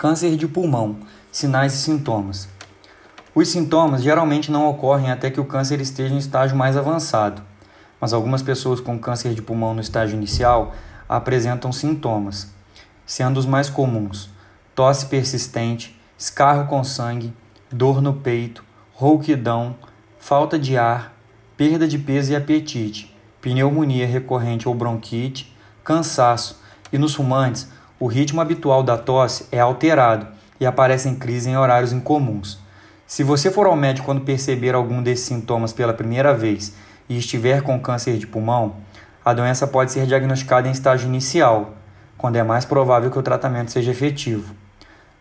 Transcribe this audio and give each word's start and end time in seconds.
Câncer 0.00 0.34
de 0.34 0.48
pulmão, 0.48 0.96
sinais 1.30 1.74
e 1.74 1.76
sintomas. 1.76 2.48
Os 3.34 3.48
sintomas 3.48 4.02
geralmente 4.02 4.50
não 4.50 4.66
ocorrem 4.66 5.10
até 5.10 5.30
que 5.30 5.38
o 5.38 5.44
câncer 5.44 5.78
esteja 5.78 6.14
em 6.14 6.16
estágio 6.16 6.56
mais 6.56 6.74
avançado, 6.74 7.42
mas 8.00 8.14
algumas 8.14 8.40
pessoas 8.40 8.80
com 8.80 8.98
câncer 8.98 9.34
de 9.34 9.42
pulmão 9.42 9.74
no 9.74 9.80
estágio 9.82 10.16
inicial 10.16 10.74
apresentam 11.06 11.70
sintomas, 11.70 12.50
sendo 13.04 13.38
os 13.38 13.44
mais 13.44 13.68
comuns: 13.68 14.30
tosse 14.74 15.04
persistente, 15.04 16.00
escarro 16.16 16.66
com 16.66 16.82
sangue, 16.82 17.30
dor 17.70 18.00
no 18.00 18.14
peito, 18.14 18.64
rouquidão, 18.94 19.76
falta 20.18 20.58
de 20.58 20.78
ar, 20.78 21.14
perda 21.58 21.86
de 21.86 21.98
peso 21.98 22.32
e 22.32 22.36
apetite, 22.36 23.14
pneumonia 23.42 24.06
recorrente 24.06 24.66
ou 24.66 24.74
bronquite, 24.74 25.54
cansaço, 25.84 26.58
e 26.90 26.96
nos 26.96 27.14
fumantes 27.14 27.68
o 28.00 28.06
ritmo 28.06 28.40
habitual 28.40 28.82
da 28.82 28.96
tosse 28.96 29.46
é 29.52 29.60
alterado 29.60 30.26
e 30.58 30.64
aparecem 30.64 31.14
crises 31.14 31.46
em 31.46 31.56
horários 31.58 31.92
incomuns. 31.92 32.58
Se 33.06 33.22
você 33.22 33.50
for 33.50 33.66
ao 33.66 33.76
médico 33.76 34.06
quando 34.06 34.22
perceber 34.22 34.74
algum 34.74 35.02
desses 35.02 35.26
sintomas 35.26 35.70
pela 35.70 35.92
primeira 35.92 36.32
vez 36.32 36.72
e 37.10 37.18
estiver 37.18 37.60
com 37.60 37.78
câncer 37.78 38.16
de 38.16 38.26
pulmão, 38.26 38.76
a 39.22 39.34
doença 39.34 39.66
pode 39.66 39.92
ser 39.92 40.06
diagnosticada 40.06 40.66
em 40.66 40.70
estágio 40.70 41.08
inicial, 41.08 41.74
quando 42.16 42.36
é 42.36 42.42
mais 42.42 42.64
provável 42.64 43.10
que 43.10 43.18
o 43.18 43.22
tratamento 43.22 43.70
seja 43.70 43.90
efetivo. 43.90 44.54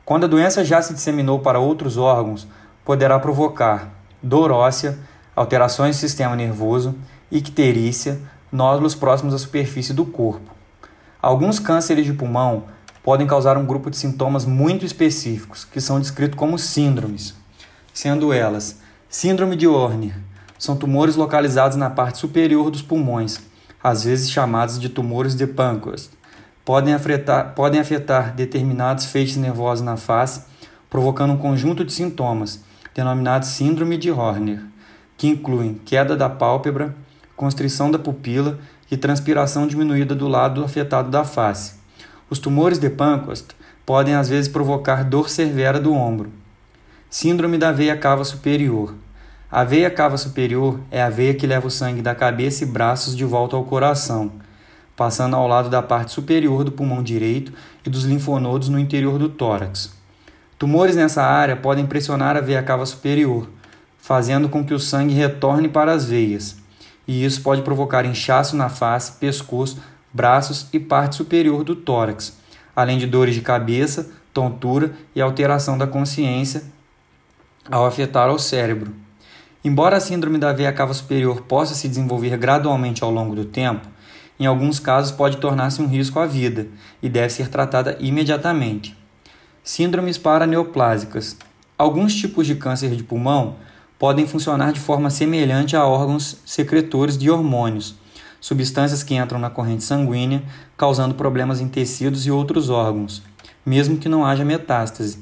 Quando 0.06 0.24
a 0.24 0.28
doença 0.28 0.64
já 0.64 0.82
se 0.82 0.94
disseminou 0.94 1.40
para 1.40 1.60
outros 1.60 1.98
órgãos, 1.98 2.48
poderá 2.86 3.20
provocar 3.20 3.90
dor 4.24 4.52
óssea, 4.52 4.98
alterações 5.36 5.98
do 5.98 6.00
sistema 6.00 6.34
nervoso, 6.34 6.96
icterícia, 7.30 8.20
nódulos 8.50 8.96
próximos 8.96 9.34
à 9.34 9.38
superfície 9.38 9.94
do 9.94 10.06
corpo. 10.06 10.59
Alguns 11.22 11.60
cânceres 11.60 12.06
de 12.06 12.14
pulmão 12.14 12.64
podem 13.04 13.28
causar 13.28 13.58
um 13.58 13.66
grupo 13.66 13.90
de 13.90 13.98
sintomas 13.98 14.46
muito 14.46 14.86
específicos, 14.86 15.66
que 15.66 15.82
são 15.82 16.00
descritos 16.00 16.38
como 16.38 16.58
síndromes, 16.58 17.36
sendo 17.94 18.32
elas 18.32 18.80
Síndrome 19.10 19.58
de 19.58 19.68
Horner, 19.68 20.16
são 20.58 20.78
tumores 20.78 21.18
localizados 21.18 21.76
na 21.76 21.90
parte 21.90 22.20
superior 22.20 22.72
dos 22.72 22.82
pulmões, 22.82 23.40
às 23.84 24.06
vezes 24.06 24.32
chamados 24.32 24.80
de 24.80 24.88
tumores 24.88 25.36
de 25.36 25.46
pâncreas. 25.46 26.10
Podem 26.64 26.94
afetar, 26.94 27.54
podem 27.54 27.82
afetar 27.82 28.34
determinados 28.34 29.06
feixes 29.06 29.36
nervosos 29.36 29.84
na 29.84 29.98
face, 29.98 30.44
provocando 30.90 31.34
um 31.34 31.38
conjunto 31.38 31.84
de 31.84 31.92
sintomas, 31.92 32.64
denominados 32.96 33.50
Síndrome 33.50 33.98
de 33.98 34.10
Horner, 34.10 34.62
que 35.18 35.28
incluem 35.28 35.82
queda 35.84 36.16
da 36.16 36.30
pálpebra, 36.30 36.96
constrição 37.36 37.90
da 37.92 38.00
pupila 38.00 38.60
e 38.92 38.98
transpiração 38.98 39.68
diminuída 39.68 40.16
do 40.16 40.28
lado 40.28 40.64
afetado 40.64 41.10
da 41.10 41.24
face. 41.24 41.74
Os 42.30 42.40
tumores 42.40 42.80
de 42.80 42.90
Pankhurst 42.90 43.52
podem 43.86 44.14
às 44.14 44.30
vezes 44.30 44.48
provocar 44.48 45.04
dor 45.04 45.30
severa 45.30 45.80
do 45.80 45.94
ombro. 45.94 46.32
Síndrome 47.10 47.58
da 47.58 47.72
veia 47.72 47.98
cava 47.98 48.24
superior. 48.24 48.94
A 49.52 49.64
veia 49.64 49.90
cava 49.90 50.16
superior 50.16 50.80
é 50.92 51.02
a 51.02 51.10
veia 51.10 51.34
que 51.34 51.48
leva 51.48 51.68
o 51.68 51.72
sangue 51.72 52.02
da 52.02 52.14
cabeça 52.14 52.64
e 52.64 52.68
braços 52.68 53.16
de 53.16 53.26
volta 53.26 53.56
ao 53.56 53.64
coração, 53.64 54.32
passando 54.96 55.36
ao 55.36 55.48
lado 55.48 55.70
da 55.70 55.82
parte 55.82 56.12
superior 56.12 56.64
do 56.64 56.72
pulmão 56.72 57.02
direito 57.02 57.52
e 57.84 57.90
dos 57.90 58.04
linfonodos 58.04 58.70
no 58.70 58.78
interior 58.78 59.18
do 59.18 59.28
tórax. 59.28 59.92
Tumores 60.60 60.96
nessa 60.96 61.24
área 61.24 61.56
podem 61.56 61.88
pressionar 61.88 62.38
a 62.38 62.42
veia 62.42 62.62
cava 62.62 62.86
superior, 62.86 63.50
fazendo 63.98 64.50
com 64.50 64.64
que 64.64 64.74
o 64.74 64.80
sangue 64.80 65.16
retorne 65.16 65.68
para 65.68 65.94
as 65.94 66.06
veias 66.06 66.59
e 67.10 67.26
isso 67.26 67.42
pode 67.42 67.64
provocar 67.64 68.06
inchaço 68.06 68.56
na 68.56 68.70
face, 68.70 69.14
pescoço, 69.14 69.82
braços 70.14 70.68
e 70.72 70.80
parte 70.80 71.16
superior 71.16 71.64
do 71.64 71.76
tórax, 71.76 72.38
além 72.76 73.00
de 73.00 73.08
dores 73.08 73.34
de 73.34 73.42
cabeça, 73.42 74.12
tontura 74.32 74.94
e 75.16 75.20
alteração 75.20 75.76
da 75.76 75.88
consciência 75.88 76.62
ao 77.68 77.84
afetar 77.84 78.30
o 78.30 78.38
cérebro. 78.38 78.94
Embora 79.66 79.98
a 79.98 80.00
síndrome 80.00 80.38
da 80.38 80.54
veia 80.54 80.72
cava 80.72 80.94
superior 80.94 81.42
possa 81.42 81.74
se 81.74 81.88
desenvolver 81.88 82.38
gradualmente 82.38 83.04
ao 83.04 83.10
longo 83.10 83.36
do 83.36 83.44
tempo, 83.44 83.88
em 84.40 84.46
alguns 84.46 84.80
casos 84.80 85.12
pode 85.12 85.38
tornar-se 85.38 85.82
um 85.82 85.88
risco 85.88 86.20
à 86.20 86.28
vida 86.28 86.68
e 87.02 87.10
deve 87.10 87.34
ser 87.34 87.48
tratada 87.48 87.98
imediatamente. 88.00 88.96
Síndromes 89.64 90.20
paraneoplásicas. 90.20 91.36
Alguns 91.76 92.14
tipos 92.14 92.46
de 92.46 92.54
câncer 92.54 92.96
de 92.96 93.02
pulmão 93.02 93.56
podem 94.00 94.26
funcionar 94.26 94.72
de 94.72 94.80
forma 94.80 95.10
semelhante 95.10 95.76
a 95.76 95.86
órgãos 95.86 96.38
secretores 96.46 97.18
de 97.18 97.30
hormônios, 97.30 97.96
substâncias 98.40 99.04
que 99.04 99.14
entram 99.16 99.38
na 99.38 99.50
corrente 99.50 99.84
sanguínea, 99.84 100.42
causando 100.78 101.16
problemas 101.16 101.60
em 101.60 101.68
tecidos 101.68 102.26
e 102.26 102.32
outros 102.32 102.70
órgãos, 102.70 103.22
mesmo 103.66 103.98
que 103.98 104.08
não 104.08 104.26
haja 104.26 104.46
metástase. 104.46 105.20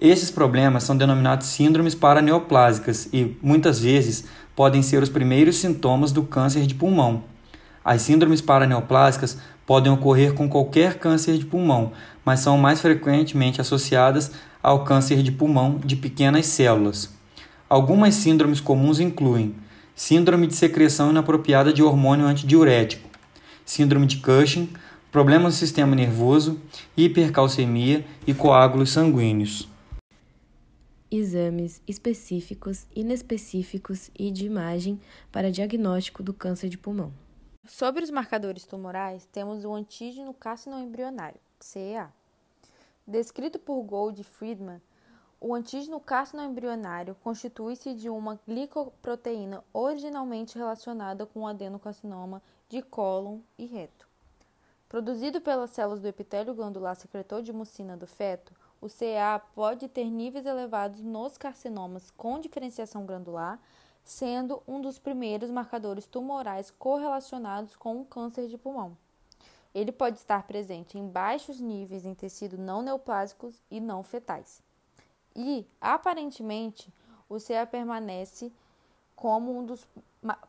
Esses 0.00 0.32
problemas 0.32 0.82
são 0.82 0.96
denominados 0.96 1.46
síndromes 1.46 1.94
paraneoplásicas 1.94 3.08
e, 3.12 3.36
muitas 3.40 3.80
vezes, 3.80 4.24
podem 4.54 4.82
ser 4.82 5.00
os 5.00 5.08
primeiros 5.08 5.56
sintomas 5.56 6.10
do 6.10 6.24
câncer 6.24 6.66
de 6.66 6.74
pulmão. 6.74 7.22
As 7.84 8.02
síndromes 8.02 8.40
paraneoplásicas 8.40 9.38
podem 9.64 9.92
ocorrer 9.92 10.34
com 10.34 10.48
qualquer 10.48 10.98
câncer 10.98 11.38
de 11.38 11.46
pulmão, 11.46 11.92
mas 12.24 12.40
são 12.40 12.58
mais 12.58 12.80
frequentemente 12.80 13.60
associadas 13.60 14.32
ao 14.62 14.84
câncer 14.84 15.22
de 15.22 15.30
pulmão 15.30 15.80
de 15.84 15.94
pequenas 15.94 16.46
células. 16.46 17.17
Algumas 17.68 18.14
síndromes 18.14 18.62
comuns 18.62 18.98
incluem 18.98 19.54
síndrome 19.94 20.46
de 20.46 20.54
secreção 20.54 21.10
inapropriada 21.10 21.70
de 21.70 21.82
hormônio 21.82 22.24
antidiurético, 22.24 23.06
síndrome 23.62 24.06
de 24.06 24.22
Cushing, 24.22 24.72
problemas 25.12 25.52
no 25.52 25.58
sistema 25.58 25.94
nervoso, 25.94 26.58
hipercalcemia 26.96 28.06
e 28.26 28.32
coágulos 28.32 28.90
sanguíneos. 28.90 29.68
Exames 31.10 31.82
específicos, 31.86 32.86
inespecíficos 32.96 34.10
e 34.18 34.30
de 34.30 34.46
imagem 34.46 34.98
para 35.30 35.50
diagnóstico 35.50 36.22
do 36.22 36.32
câncer 36.32 36.70
de 36.70 36.78
pulmão. 36.78 37.12
Sobre 37.66 38.02
os 38.02 38.10
marcadores 38.10 38.64
tumorais, 38.64 39.28
temos 39.30 39.66
o 39.66 39.74
antígeno 39.74 40.32
carcinoembrionário, 40.32 41.40
CEA. 41.60 42.08
Descrito 43.06 43.58
por 43.58 43.82
Gold 43.82 44.22
e 44.22 44.24
Friedman, 44.24 44.80
o 45.40 45.54
antígeno 45.54 46.00
carcinoembrionário 46.00 47.14
constitui-se 47.22 47.94
de 47.94 48.10
uma 48.10 48.40
glicoproteína 48.46 49.62
originalmente 49.72 50.58
relacionada 50.58 51.24
com 51.26 51.40
o 51.40 51.46
adenocarcinoma 51.46 52.42
de 52.68 52.82
cólon 52.82 53.38
e 53.56 53.64
reto. 53.64 54.08
Produzido 54.88 55.40
pelas 55.40 55.70
células 55.70 56.00
do 56.00 56.08
epitélio 56.08 56.54
glandular 56.54 56.96
secretor 56.96 57.42
de 57.42 57.52
mucina 57.52 57.96
do 57.96 58.06
feto, 58.06 58.52
o 58.80 58.88
CA 58.88 59.40
pode 59.54 59.86
ter 59.88 60.10
níveis 60.10 60.44
elevados 60.44 61.02
nos 61.02 61.38
carcinomas 61.38 62.10
com 62.10 62.40
diferenciação 62.40 63.06
glandular, 63.06 63.60
sendo 64.02 64.62
um 64.66 64.80
dos 64.80 64.98
primeiros 64.98 65.50
marcadores 65.50 66.06
tumorais 66.06 66.70
correlacionados 66.70 67.76
com 67.76 68.00
o 68.00 68.04
câncer 68.04 68.48
de 68.48 68.58
pulmão. 68.58 68.96
Ele 69.74 69.92
pode 69.92 70.16
estar 70.16 70.44
presente 70.46 70.98
em 70.98 71.06
baixos 71.06 71.60
níveis 71.60 72.04
em 72.04 72.14
tecidos 72.14 72.58
não 72.58 72.82
neoplásicos 72.82 73.62
e 73.70 73.78
não 73.78 74.02
fetais. 74.02 74.66
E, 75.40 75.64
aparentemente, 75.80 76.92
o 77.28 77.36
CA 77.38 77.64
permanece 77.64 78.52
como 79.14 79.56
um 79.56 79.64
dos 79.64 79.86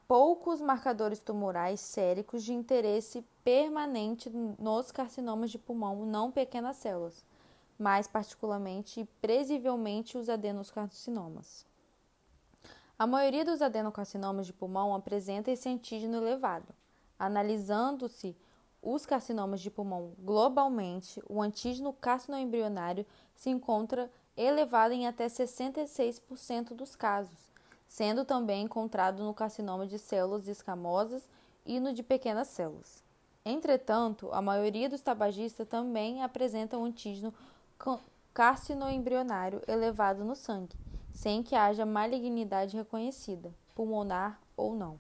poucos 0.08 0.60
marcadores 0.60 1.20
tumorais 1.20 1.80
séricos 1.80 2.44
de 2.44 2.54
interesse 2.54 3.24
permanente 3.44 4.32
nos 4.32 4.92
carcinomas 4.92 5.52
de 5.52 5.60
pulmão 5.60 6.08
não 6.08 6.32
pequenas 6.32 6.78
células, 6.78 7.24
mais 7.78 8.08
particularmente 8.08 9.02
e 9.02 9.06
presivelmente 9.22 10.18
os 10.18 10.28
adenocarcinomas. 10.28 11.68
A 12.98 13.06
maioria 13.06 13.46
dos 13.46 13.62
adenocarcinomas 13.62 14.48
de 14.48 14.54
pulmão 14.54 14.96
apresenta 14.96 15.52
esse 15.52 15.70
antígeno 15.70 16.18
elevado. 16.18 16.74
Analisando-se 17.20 18.36
os 18.82 19.06
carcinomas 19.06 19.62
de 19.62 19.70
pulmão 19.70 20.14
globalmente, 20.18 21.22
o 21.30 21.40
antígeno 21.40 21.94
carcinoembrionário 21.94 23.06
se 23.36 23.52
encontra 23.52 24.12
elevado 24.42 24.94
em 24.94 25.06
até 25.06 25.28
66% 25.28 26.74
dos 26.74 26.96
casos, 26.96 27.38
sendo 27.88 28.24
também 28.24 28.64
encontrado 28.64 29.24
no 29.24 29.34
carcinoma 29.34 29.86
de 29.86 30.00
células 30.00 30.48
escamosas 30.48 31.28
e 31.66 31.80
no 31.80 31.94
de 31.94 32.02
pequenas 32.02 32.48
células. 32.48 33.04
Entretanto, 33.44 34.30
a 34.32 34.42
maioria 34.42 34.90
dos 34.90 35.02
tabagistas 35.02 35.68
também 35.68 36.24
apresenta 36.24 36.78
um 36.78 36.86
antígeno 36.86 37.34
carcinoembrionário 38.34 39.62
elevado 39.68 40.24
no 40.24 40.36
sangue, 40.36 40.78
sem 41.14 41.44
que 41.44 41.56
haja 41.56 41.86
malignidade 41.86 42.78
reconhecida, 42.78 43.54
pulmonar 43.76 44.40
ou 44.56 44.74
não. 44.74 45.00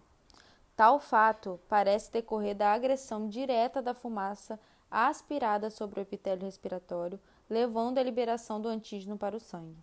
Tal 0.75 0.99
fato 0.99 1.59
parece 1.69 2.11
decorrer 2.11 2.55
da 2.55 2.73
agressão 2.73 3.27
direta 3.27 3.81
da 3.81 3.93
fumaça 3.93 4.59
aspirada 4.89 5.69
sobre 5.69 5.99
o 5.99 6.01
epitélio 6.01 6.45
respiratório, 6.45 7.19
levando 7.49 7.97
à 7.97 8.03
liberação 8.03 8.61
do 8.61 8.67
antígeno 8.67 9.17
para 9.17 9.35
o 9.35 9.39
sangue. 9.39 9.77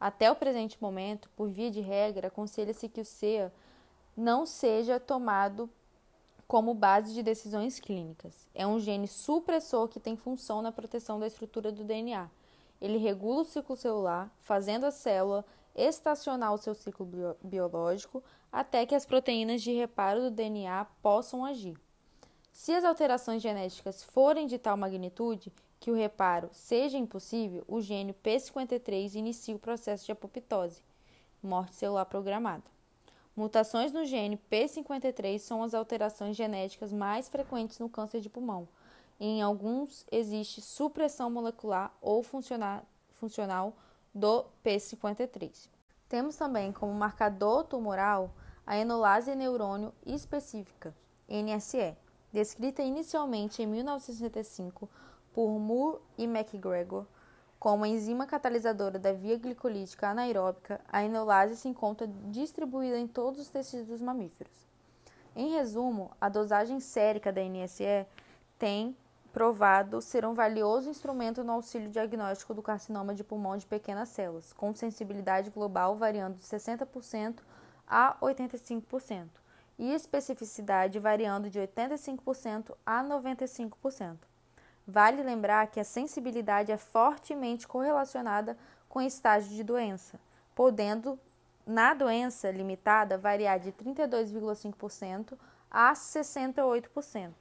Até 0.00 0.30
o 0.30 0.36
presente 0.36 0.80
momento, 0.80 1.28
por 1.36 1.48
via 1.48 1.70
de 1.70 1.80
regra, 1.80 2.28
aconselha-se 2.28 2.88
que 2.88 3.00
o 3.00 3.04
CEA 3.04 3.52
não 4.16 4.46
seja 4.46 5.00
tomado 5.00 5.68
como 6.46 6.72
base 6.72 7.12
de 7.12 7.22
decisões 7.22 7.78
clínicas. 7.78 8.48
É 8.54 8.66
um 8.66 8.78
gene 8.78 9.06
supressor 9.06 9.88
que 9.88 10.00
tem 10.00 10.16
função 10.16 10.62
na 10.62 10.72
proteção 10.72 11.18
da 11.20 11.26
estrutura 11.26 11.70
do 11.70 11.84
DNA 11.84 12.30
Ele 12.80 12.96
regula 12.96 13.42
o 13.42 13.44
ciclo 13.44 13.76
celular, 13.76 14.30
fazendo 14.40 14.86
a 14.86 14.90
célula 14.90 15.44
estacionar 15.74 16.52
o 16.52 16.58
seu 16.58 16.74
ciclo 16.74 17.36
biológico 17.42 18.22
até 18.50 18.86
que 18.86 18.94
as 18.94 19.06
proteínas 19.06 19.62
de 19.62 19.72
reparo 19.72 20.22
do 20.22 20.30
DNA 20.30 20.86
possam 21.02 21.44
agir. 21.44 21.78
Se 22.52 22.72
as 22.72 22.84
alterações 22.84 23.42
genéticas 23.42 24.02
forem 24.02 24.46
de 24.46 24.58
tal 24.58 24.76
magnitude 24.76 25.52
que 25.80 25.90
o 25.90 25.94
reparo 25.94 26.50
seja 26.52 26.98
impossível, 26.98 27.64
o 27.68 27.80
gene 27.80 28.12
P53 28.12 29.14
inicia 29.14 29.54
o 29.54 29.58
processo 29.58 30.04
de 30.04 30.12
apoptose, 30.12 30.82
morte 31.42 31.76
celular 31.76 32.04
programada. 32.06 32.64
Mutações 33.36 33.92
no 33.92 34.04
gene 34.04 34.40
P53 34.50 35.38
são 35.38 35.62
as 35.62 35.72
alterações 35.72 36.36
genéticas 36.36 36.92
mais 36.92 37.28
frequentes 37.28 37.78
no 37.78 37.88
câncer 37.88 38.20
de 38.20 38.28
pulmão. 38.28 38.66
Em 39.20 39.40
alguns, 39.42 40.04
existe 40.10 40.60
supressão 40.60 41.30
molecular 41.30 41.92
ou 42.00 42.22
funcional 42.22 43.76
do 44.12 44.44
P53. 44.64 45.68
Temos 46.08 46.36
também 46.36 46.72
como 46.72 46.92
marcador 46.92 47.64
tumoral 47.64 48.34
a 48.66 48.76
enolase 48.76 49.34
neurônio 49.34 49.92
específica, 50.04 50.94
NSE, 51.28 51.96
descrita 52.32 52.82
inicialmente 52.82 53.62
em 53.62 53.66
1965 53.66 54.88
por 55.38 55.56
Moore 55.56 56.00
e 56.18 56.24
McGregor 56.24 57.06
como 57.60 57.86
enzima 57.86 58.26
catalisadora 58.26 58.98
da 58.98 59.12
via 59.12 59.38
glicolítica 59.38 60.08
anaeróbica, 60.08 60.80
a 60.88 61.04
enolase 61.04 61.54
se 61.54 61.68
encontra 61.68 62.08
distribuída 62.24 62.98
em 62.98 63.06
todos 63.06 63.38
os 63.38 63.48
tecidos 63.48 63.86
dos 63.86 64.02
mamíferos. 64.02 64.66
Em 65.36 65.50
resumo, 65.50 66.10
a 66.20 66.28
dosagem 66.28 66.80
sérica 66.80 67.32
da 67.32 67.40
NSE 67.40 68.04
tem 68.58 68.96
provado 69.32 70.02
ser 70.02 70.26
um 70.26 70.34
valioso 70.34 70.90
instrumento 70.90 71.44
no 71.44 71.52
auxílio 71.52 71.88
diagnóstico 71.88 72.52
do 72.52 72.60
carcinoma 72.60 73.14
de 73.14 73.22
pulmão 73.22 73.56
de 73.56 73.64
pequenas 73.64 74.08
células, 74.08 74.52
com 74.52 74.72
sensibilidade 74.72 75.50
global 75.50 75.94
variando 75.94 76.34
de 76.34 76.42
60% 76.42 77.38
a 77.86 78.16
85% 78.20 79.28
e 79.78 79.92
especificidade 79.92 80.98
variando 80.98 81.48
de 81.48 81.60
85% 81.60 82.74
a 82.84 83.04
95%. 83.04 84.27
Vale 84.90 85.22
lembrar 85.22 85.66
que 85.66 85.78
a 85.78 85.84
sensibilidade 85.84 86.72
é 86.72 86.78
fortemente 86.78 87.68
correlacionada 87.68 88.56
com 88.88 89.00
o 89.00 89.02
estágio 89.02 89.54
de 89.54 89.62
doença, 89.62 90.18
podendo, 90.54 91.20
na 91.66 91.92
doença 91.92 92.50
limitada, 92.50 93.18
variar 93.18 93.60
de 93.60 93.70
32,5% 93.70 95.36
a 95.70 95.92
68% 95.92 97.34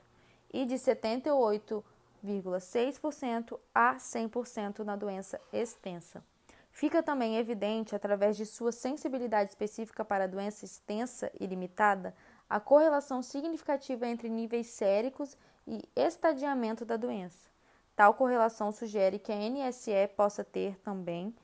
e 0.54 0.66
de 0.66 0.76
78,6% 0.76 3.58
a 3.74 3.96
100% 3.96 4.80
na 4.80 4.98
doença 4.98 5.40
extensa. 5.54 6.22
Fica 6.70 7.02
também 7.02 7.38
evidente, 7.38 7.96
através 7.96 8.36
de 8.36 8.46
sua 8.46 8.74
sensibilidade 8.74 9.52
específica 9.52 10.04
para 10.04 10.26
a 10.26 10.28
doença 10.28 10.66
extensa 10.66 11.32
e 11.40 11.48
limitada, 11.48 12.14
a 12.50 12.60
correlação 12.60 13.24
significativa 13.24 14.06
entre 14.06 14.28
níveis 14.28 14.68
séricos 14.68 15.38
e 15.68 15.88
estadiamento 15.96 16.86
da 16.86 16.96
doença. 16.96 17.50
Tal 17.96 18.14
correlação 18.14 18.72
sugere 18.72 19.20
que 19.20 19.32
a 19.32 19.36
NSE 19.36 20.08
possa 20.16 20.44
ter 20.44 20.80
também 20.80 21.36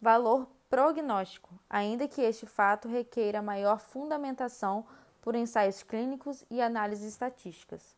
valor 0.00 0.46
prognóstico, 0.68 1.58
ainda 1.68 2.06
que 2.06 2.20
este 2.20 2.46
fato 2.46 2.88
requeira 2.88 3.40
maior 3.40 3.80
fundamentação 3.80 4.84
por 5.20 5.34
ensaios 5.34 5.82
clínicos 5.82 6.44
e 6.50 6.60
análises 6.60 7.12
estatísticas. 7.12 7.96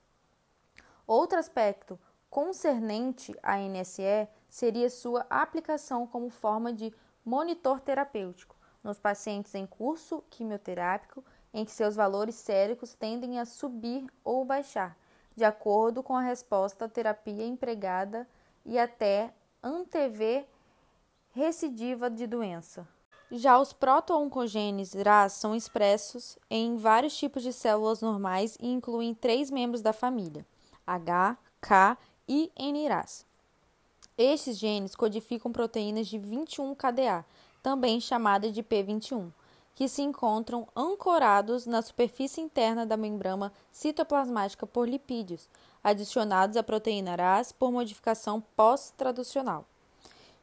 Outro 1.06 1.38
aspecto 1.38 1.99
concernente 2.31 3.34
à 3.43 3.58
NSE 3.58 4.29
seria 4.49 4.88
sua 4.88 5.26
aplicação 5.29 6.06
como 6.06 6.31
forma 6.31 6.73
de 6.73 6.94
monitor 7.25 7.81
terapêutico 7.81 8.56
nos 8.82 8.99
pacientes 8.99 9.55
em 9.55 9.67
curso 9.67 10.25
quimioterápico 10.31 11.25
em 11.55 11.64
que 11.64 11.70
seus 11.70 11.94
valores 11.94 12.34
séricos 12.34 12.94
tendem 12.94 13.38
a 13.38 13.44
subir 13.44 14.06
ou 14.25 14.44
baixar, 14.44 14.96
de 15.37 15.44
acordo 15.44 16.02
com 16.02 16.14
a 16.14 16.20
resposta 16.20 16.84
à 16.84 16.88
terapia 16.88 17.46
empregada 17.46 18.29
e 18.64 18.79
até 18.79 19.32
antever 19.62 20.46
recidiva 21.32 22.11
de 22.11 22.26
doença. 22.26 22.87
Já 23.31 23.58
os 23.58 23.73
proto-oncogenes 23.73 24.93
RAS 24.93 25.32
são 25.32 25.55
expressos 25.55 26.38
em 26.50 26.76
vários 26.76 27.17
tipos 27.17 27.43
de 27.43 27.52
células 27.52 28.02
normais 28.02 28.58
e 28.61 28.69
incluem 28.69 29.14
três 29.14 29.50
membros 29.50 29.81
da 29.81 29.93
família, 29.93 30.46
H, 30.87 31.38
K 31.61 31.96
e 32.29 32.52
NRAS. 32.58 33.25
Estes 34.19 34.58
genes 34.58 34.94
codificam 34.94 35.50
proteínas 35.50 36.08
de 36.08 36.19
21-KDA, 36.19 37.25
também 37.62 37.99
chamada 38.00 38.52
de 38.52 38.62
P21, 38.62 39.32
que 39.75 39.89
se 39.89 40.03
encontram 40.03 40.69
ancorados 40.77 41.67
na 41.67 41.81
superfície 41.81 42.41
interna 42.41 42.85
da 42.85 42.97
membrana 42.97 43.53
citoplasmática 43.71 44.67
por 44.67 44.89
lipídios, 44.89 45.49
adicionados 45.83 46.57
à 46.57 46.63
proteína 46.63 47.17
RAS 47.17 47.53
por 47.53 47.73
modificação 47.73 48.43
pós-traducional. 48.55 49.65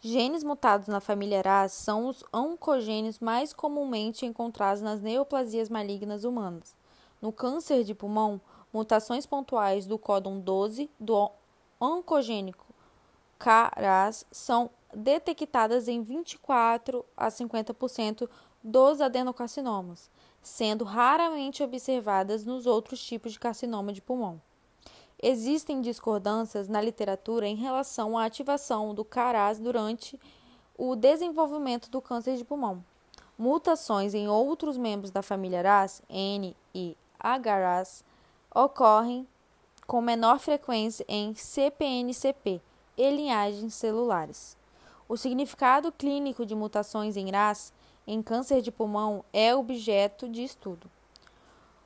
Genes 0.01 0.43
mutados 0.43 0.87
na 0.87 0.99
família 0.99 1.41
RAS 1.41 1.73
são 1.73 2.07
os 2.07 2.23
oncogenes 2.33 3.19
mais 3.19 3.53
comumente 3.53 4.25
encontrados 4.25 4.81
nas 4.81 5.01
neoplasias 5.01 5.69
malignas 5.69 6.23
humanas. 6.23 6.75
No 7.21 7.31
câncer 7.33 7.83
de 7.83 7.93
pulmão, 7.93 8.39
mutações 8.71 9.25
pontuais 9.25 9.85
do 9.85 9.99
códon 9.99 10.39
12 10.39 10.89
do 10.99 11.29
oncogênico 11.79 12.65
KRAS 13.37 14.25
são 14.31 14.69
detectadas 14.93 15.87
em 15.87 16.01
24 16.01 17.05
a 17.15 17.27
50% 17.29 18.29
dos 18.63 19.01
adenocarcinomas, 19.01 20.09
sendo 20.41 20.83
raramente 20.83 21.63
observadas 21.63 22.45
nos 22.45 22.65
outros 22.65 23.03
tipos 23.03 23.33
de 23.33 23.39
carcinoma 23.39 23.93
de 23.93 24.01
pulmão. 24.01 24.41
Existem 25.21 25.81
discordâncias 25.81 26.69
na 26.69 26.81
literatura 26.81 27.45
em 27.45 27.55
relação 27.55 28.17
à 28.17 28.25
ativação 28.25 28.95
do 28.95 29.03
CARAS 29.03 29.59
durante 29.59 30.19
o 30.77 30.95
desenvolvimento 30.95 31.89
do 31.89 32.01
câncer 32.01 32.37
de 32.37 32.45
pulmão. 32.45 32.83
Mutações 33.37 34.13
em 34.13 34.29
outros 34.29 34.77
membros 34.77 35.11
da 35.11 35.21
família 35.21 35.61
RAS, 35.61 36.01
N 36.09 36.55
e 36.73 36.95
HRAS, 37.19 38.03
ocorrem 38.55 39.27
com 39.85 40.01
menor 40.01 40.39
frequência 40.39 41.05
em 41.07 41.33
CPNCP 41.35 42.61
e 42.97 43.09
linhagens 43.09 43.73
celulares. 43.73 44.57
O 45.07 45.17
significado 45.17 45.91
clínico 45.91 46.45
de 46.45 46.55
mutações 46.55 47.17
em 47.17 47.29
RAS 47.29 47.73
em 48.11 48.23
câncer 48.23 48.63
de 48.63 48.71
pulmão 48.71 49.23
é 49.31 49.53
objeto 49.53 50.27
de 50.27 50.43
estudo. 50.43 50.89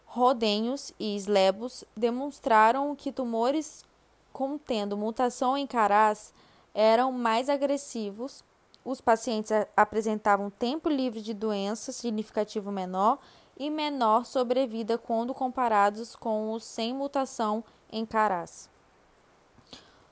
Rodenhos 0.05 0.93
e 0.97 1.17
Slebos 1.17 1.83
demonstraram 1.97 2.95
que 2.95 3.11
tumores 3.11 3.83
contendo 4.31 4.95
mutação 4.95 5.57
em 5.57 5.67
Caras 5.67 6.33
eram 6.73 7.11
mais 7.11 7.49
agressivos, 7.49 8.41
os 8.85 9.01
pacientes 9.01 9.51
apresentavam 9.75 10.49
tempo 10.49 10.87
livre 10.87 11.21
de 11.21 11.33
doença 11.33 11.91
significativo 11.91 12.71
menor 12.71 13.19
e 13.57 13.69
menor 13.69 14.25
sobrevida 14.25 14.97
quando 14.97 15.33
comparados 15.33 16.15
com 16.15 16.53
os 16.53 16.63
sem 16.63 16.93
mutação 16.93 17.65
em 17.91 18.05
Caras. 18.05 18.69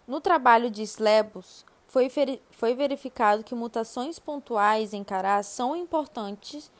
No 0.06 0.20
trabalho 0.20 0.70
de 0.70 0.84
Slebos, 0.84 1.65
foi, 1.91 2.10
foi 2.51 2.74
verificado 2.74 3.43
que 3.43 3.53
mutações 3.53 4.17
pontuais 4.17 4.93
em 4.93 5.03
carás 5.03 5.48
são 5.48 5.75
importantes 5.75 6.71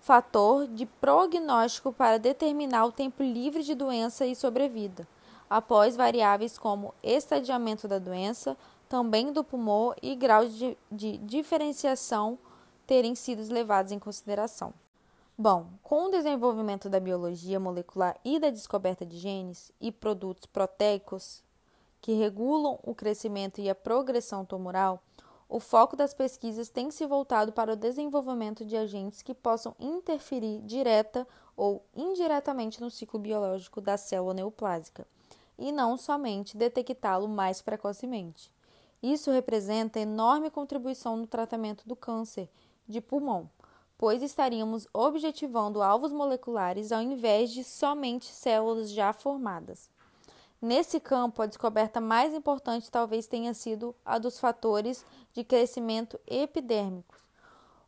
fator 0.00 0.66
de 0.66 0.86
prognóstico 0.86 1.92
para 1.92 2.18
determinar 2.18 2.86
o 2.86 2.92
tempo 2.92 3.22
livre 3.22 3.62
de 3.62 3.74
doença 3.74 4.24
e 4.24 4.34
sobrevida, 4.34 5.06
após 5.50 5.94
variáveis 5.94 6.56
como 6.56 6.94
estadiamento 7.02 7.86
da 7.86 7.98
doença, 7.98 8.56
também 8.88 9.30
do 9.30 9.44
pulmão 9.44 9.94
e 10.00 10.14
grau 10.14 10.46
de, 10.48 10.78
de 10.90 11.18
diferenciação 11.18 12.38
terem 12.86 13.14
sido 13.14 13.52
levados 13.52 13.92
em 13.92 13.98
consideração. 13.98 14.72
Bom, 15.36 15.66
com 15.82 16.06
o 16.06 16.10
desenvolvimento 16.10 16.88
da 16.88 16.98
biologia 16.98 17.60
molecular 17.60 18.16
e 18.24 18.38
da 18.38 18.48
descoberta 18.48 19.04
de 19.04 19.18
genes 19.18 19.70
e 19.78 19.92
produtos 19.92 20.46
proteicos 20.46 21.42
que 22.00 22.12
regulam 22.12 22.78
o 22.82 22.94
crescimento 22.94 23.60
e 23.60 23.68
a 23.68 23.74
progressão 23.74 24.44
tumoral, 24.44 25.02
o 25.48 25.60
foco 25.60 25.94
das 25.96 26.12
pesquisas 26.12 26.68
tem 26.68 26.90
se 26.90 27.06
voltado 27.06 27.52
para 27.52 27.72
o 27.72 27.76
desenvolvimento 27.76 28.64
de 28.64 28.76
agentes 28.76 29.22
que 29.22 29.32
possam 29.32 29.76
interferir 29.78 30.60
direta 30.62 31.26
ou 31.56 31.84
indiretamente 31.94 32.80
no 32.80 32.90
ciclo 32.90 33.20
biológico 33.20 33.80
da 33.80 33.96
célula 33.96 34.34
neoplásica, 34.34 35.06
e 35.58 35.70
não 35.70 35.96
somente 35.96 36.56
detectá-lo 36.56 37.28
mais 37.28 37.62
precocemente. 37.62 38.52
Isso 39.02 39.30
representa 39.30 40.00
enorme 40.00 40.50
contribuição 40.50 41.16
no 41.16 41.26
tratamento 41.26 41.86
do 41.86 41.94
câncer 41.94 42.48
de 42.88 43.00
pulmão, 43.00 43.48
pois 43.96 44.22
estaríamos 44.22 44.86
objetivando 44.92 45.82
alvos 45.82 46.12
moleculares 46.12 46.92
ao 46.92 47.00
invés 47.00 47.50
de 47.50 47.62
somente 47.62 48.26
células 48.26 48.90
já 48.90 49.12
formadas. 49.12 49.88
Nesse 50.66 50.98
campo, 50.98 51.42
a 51.42 51.46
descoberta 51.46 52.00
mais 52.00 52.34
importante 52.34 52.90
talvez 52.90 53.28
tenha 53.28 53.54
sido 53.54 53.94
a 54.04 54.18
dos 54.18 54.40
fatores 54.40 55.06
de 55.32 55.44
crescimento 55.44 56.18
epidérmicos. 56.26 57.20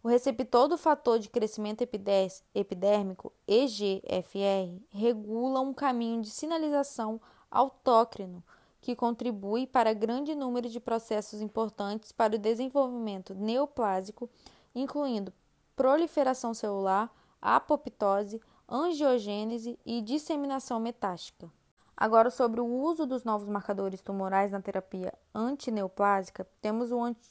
O 0.00 0.06
receptor 0.06 0.68
do 0.68 0.78
fator 0.78 1.18
de 1.18 1.28
crescimento 1.28 1.82
epidérmico, 1.82 3.32
EGFR, 3.48 4.80
regula 4.90 5.58
um 5.58 5.74
caminho 5.74 6.22
de 6.22 6.30
sinalização 6.30 7.20
autócrino 7.50 8.44
que 8.80 8.94
contribui 8.94 9.66
para 9.66 9.92
grande 9.92 10.36
número 10.36 10.68
de 10.68 10.78
processos 10.78 11.40
importantes 11.40 12.12
para 12.12 12.36
o 12.36 12.38
desenvolvimento 12.38 13.34
neoplásico, 13.34 14.30
incluindo 14.72 15.32
proliferação 15.74 16.54
celular, 16.54 17.12
apoptose, 17.42 18.40
angiogênese 18.68 19.76
e 19.84 20.00
disseminação 20.00 20.78
metástica. 20.78 21.57
Agora, 22.00 22.30
sobre 22.30 22.60
o 22.60 22.64
uso 22.64 23.04
dos 23.04 23.24
novos 23.24 23.48
marcadores 23.48 24.00
tumorais 24.00 24.52
na 24.52 24.62
terapia 24.62 25.12
antineoplásica, 25.34 26.46
temos 26.62 26.90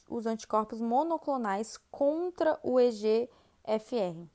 os 0.10 0.26
anticorpos 0.26 0.82
monoclonais 0.82 1.78
contra 1.90 2.60
o 2.62 2.78
EGFR. 2.78 4.28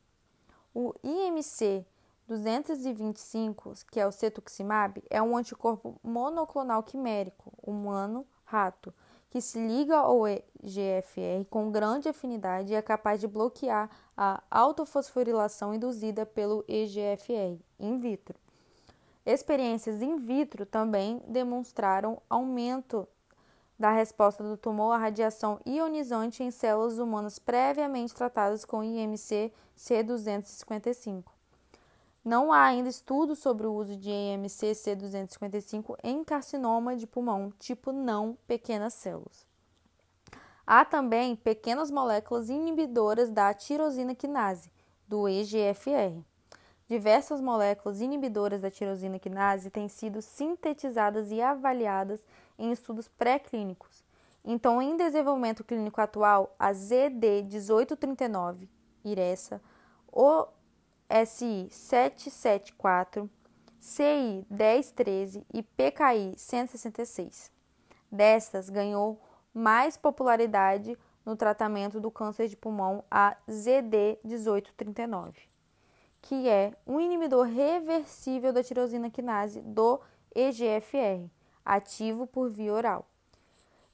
O 0.75 0.95
IMC 1.05 1.85
225, 2.27 3.75
que 3.91 4.01
é 4.01 4.07
o 4.07 4.11
cetuximab, 4.11 5.05
é 5.11 5.21
um 5.21 5.37
anticorpo 5.37 6.01
monoclonal 6.03 6.83
quimérico 6.83 7.53
humano-rato 7.63 8.95
que 9.29 9.39
se 9.39 9.59
liga 9.59 9.99
ao 9.99 10.27
EGFR 10.27 11.45
com 11.51 11.71
grande 11.71 12.09
afinidade 12.09 12.73
e 12.73 12.75
é 12.75 12.81
capaz 12.81 13.21
de 13.21 13.29
bloquear 13.29 13.91
a 14.17 14.43
autofosforilação 14.51 15.75
induzida 15.75 16.25
pelo 16.25 16.65
EGFR 16.67 17.61
in 17.79 17.99
vitro. 17.99 18.41
Experiências 19.25 20.03
in 20.03 20.17
vitro 20.17 20.67
também 20.67 21.23
demonstraram 21.29 22.21
aumento 22.29 23.07
da 23.79 23.91
resposta 23.91 24.43
do 24.43 24.57
tumor 24.57 24.93
à 24.93 24.99
radiação 24.99 25.61
ionizante 25.67 26.43
em 26.43 26.51
células 26.51 26.99
humanas 26.99 27.39
previamente 27.39 28.15
tratadas 28.15 28.65
com 28.65 28.83
IMC 28.83 29.53
C255. 29.77 31.25
Não 32.25 32.53
há 32.53 32.65
ainda 32.65 32.89
estudos 32.89 33.41
sobre 33.41 33.67
o 33.67 33.75
uso 33.75 33.97
de 33.97 34.09
IMC 34.09 34.73
C255 34.73 35.97
em 36.05 36.23
carcinoma 36.23 36.97
de 36.97 37.07
pulmão 37.07 37.53
tipo 37.59 37.91
não 37.91 38.37
pequenas 38.47 38.95
células. 38.95 39.45
Há 40.65 40.85
também 40.85 41.35
pequenas 41.35 41.91
moléculas 41.91 42.49
inibidoras 42.49 43.31
da 43.31 43.53
tirosina 43.53 44.15
quinase, 44.15 44.71
do 45.09 45.29
EGFR. 45.29 46.23
Diversas 46.93 47.41
moléculas 47.41 48.03
inibidoras 48.03 48.61
da 48.61 48.71
tirosina 48.71 49.19
quinase 49.19 49.71
têm 49.71 49.89
sido 49.89 50.21
sintetizadas 50.21 51.31
e 51.31 51.41
avaliadas 51.41 52.21
em 52.59 52.71
estudos 52.71 53.09
pré-clínicos. 53.09 54.05
Então, 54.45 54.83
em 54.83 54.95
desenvolvimento 54.95 55.65
clínico 55.65 56.03
atual, 56.03 56.55
a 56.59 56.71
ZD1839, 56.71 58.69
Iressa, 59.03 59.59
OSI 60.13 61.69
774, 61.71 63.31
CI 63.81 64.47
1013 64.51 65.47
e 65.51 65.63
PKI 65.63 66.35
166. 66.37 67.51
Destas, 68.11 68.69
ganhou 68.69 69.19
mais 69.55 69.97
popularidade 69.97 70.99
no 71.25 71.37
tratamento 71.37 71.99
do 71.99 72.11
câncer 72.11 72.49
de 72.49 72.57
pulmão 72.57 73.03
a 73.11 73.35
ZD1839 73.49 75.52
que 76.23 76.49
é 76.49 76.73
um 76.87 77.01
inibidor 77.01 77.47
reversível 77.47 78.53
da 78.53 78.63
tirosina 78.63 79.11
quinase 79.11 79.61
do 79.61 80.01
EGFR, 80.35 81.29
ativo 81.65 82.27
por 82.27 82.49
via 82.49 82.73
oral. 82.73 83.07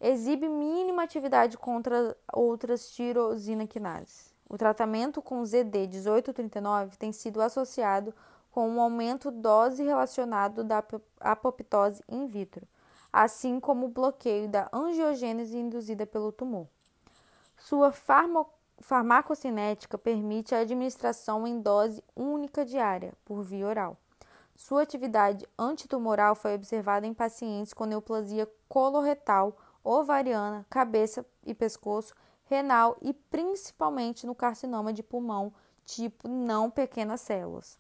Exibe 0.01 0.49
mínima 0.49 1.03
atividade 1.03 1.57
contra 1.57 2.17
outras 2.33 2.91
tirosina 2.91 3.67
quinases. 3.67 4.33
O 4.49 4.57
tratamento 4.57 5.21
com 5.21 5.45
ZD 5.45 5.89
1839 5.89 6.97
tem 6.97 7.13
sido 7.13 7.41
associado 7.41 8.15
com 8.53 8.69
um 8.69 8.81
aumento 8.81 9.31
dose 9.31 9.83
relacionado 9.83 10.63
da 10.63 10.85
apoptose 11.21 12.03
in 12.09 12.27
vitro, 12.27 12.67
assim 13.13 13.59
como 13.59 13.87
o 13.87 13.91
bloqueio 13.91 14.49
da 14.49 14.69
angiogênese 14.73 15.57
induzida 15.57 16.07
pelo 16.07 16.31
tumor. 16.31 16.67
Sua 17.57 17.91
farmacologia 17.91 18.58
farmacocinética 18.81 19.99
permite 19.99 20.55
a 20.55 20.61
administração 20.61 21.47
em 21.47 21.61
dose 21.61 22.03
única 22.17 22.65
diária, 22.65 23.13
por 23.25 23.43
via 23.43 23.67
oral. 23.67 23.97
Sua 24.57 24.83
atividade 24.83 25.47
antitumoral 25.57 26.35
foi 26.35 26.55
observada 26.55 27.07
em 27.07 27.15
pacientes 27.15 27.73
com 27.73 27.85
neoplasia 27.85 28.49
coloretal, 28.69 29.57
ovariana, 29.85 30.67
cabeça 30.69 31.25
e 31.47 31.55
pescoço, 31.55 32.15
renal 32.45 32.97
e 33.01 33.13
principalmente 33.13 34.27
no 34.27 34.35
carcinoma 34.35 34.93
de 34.93 35.03
pulmão, 35.03 35.53
tipo 35.85 36.29
não 36.29 36.71
pequenas 36.71 37.21
células. 37.21 37.79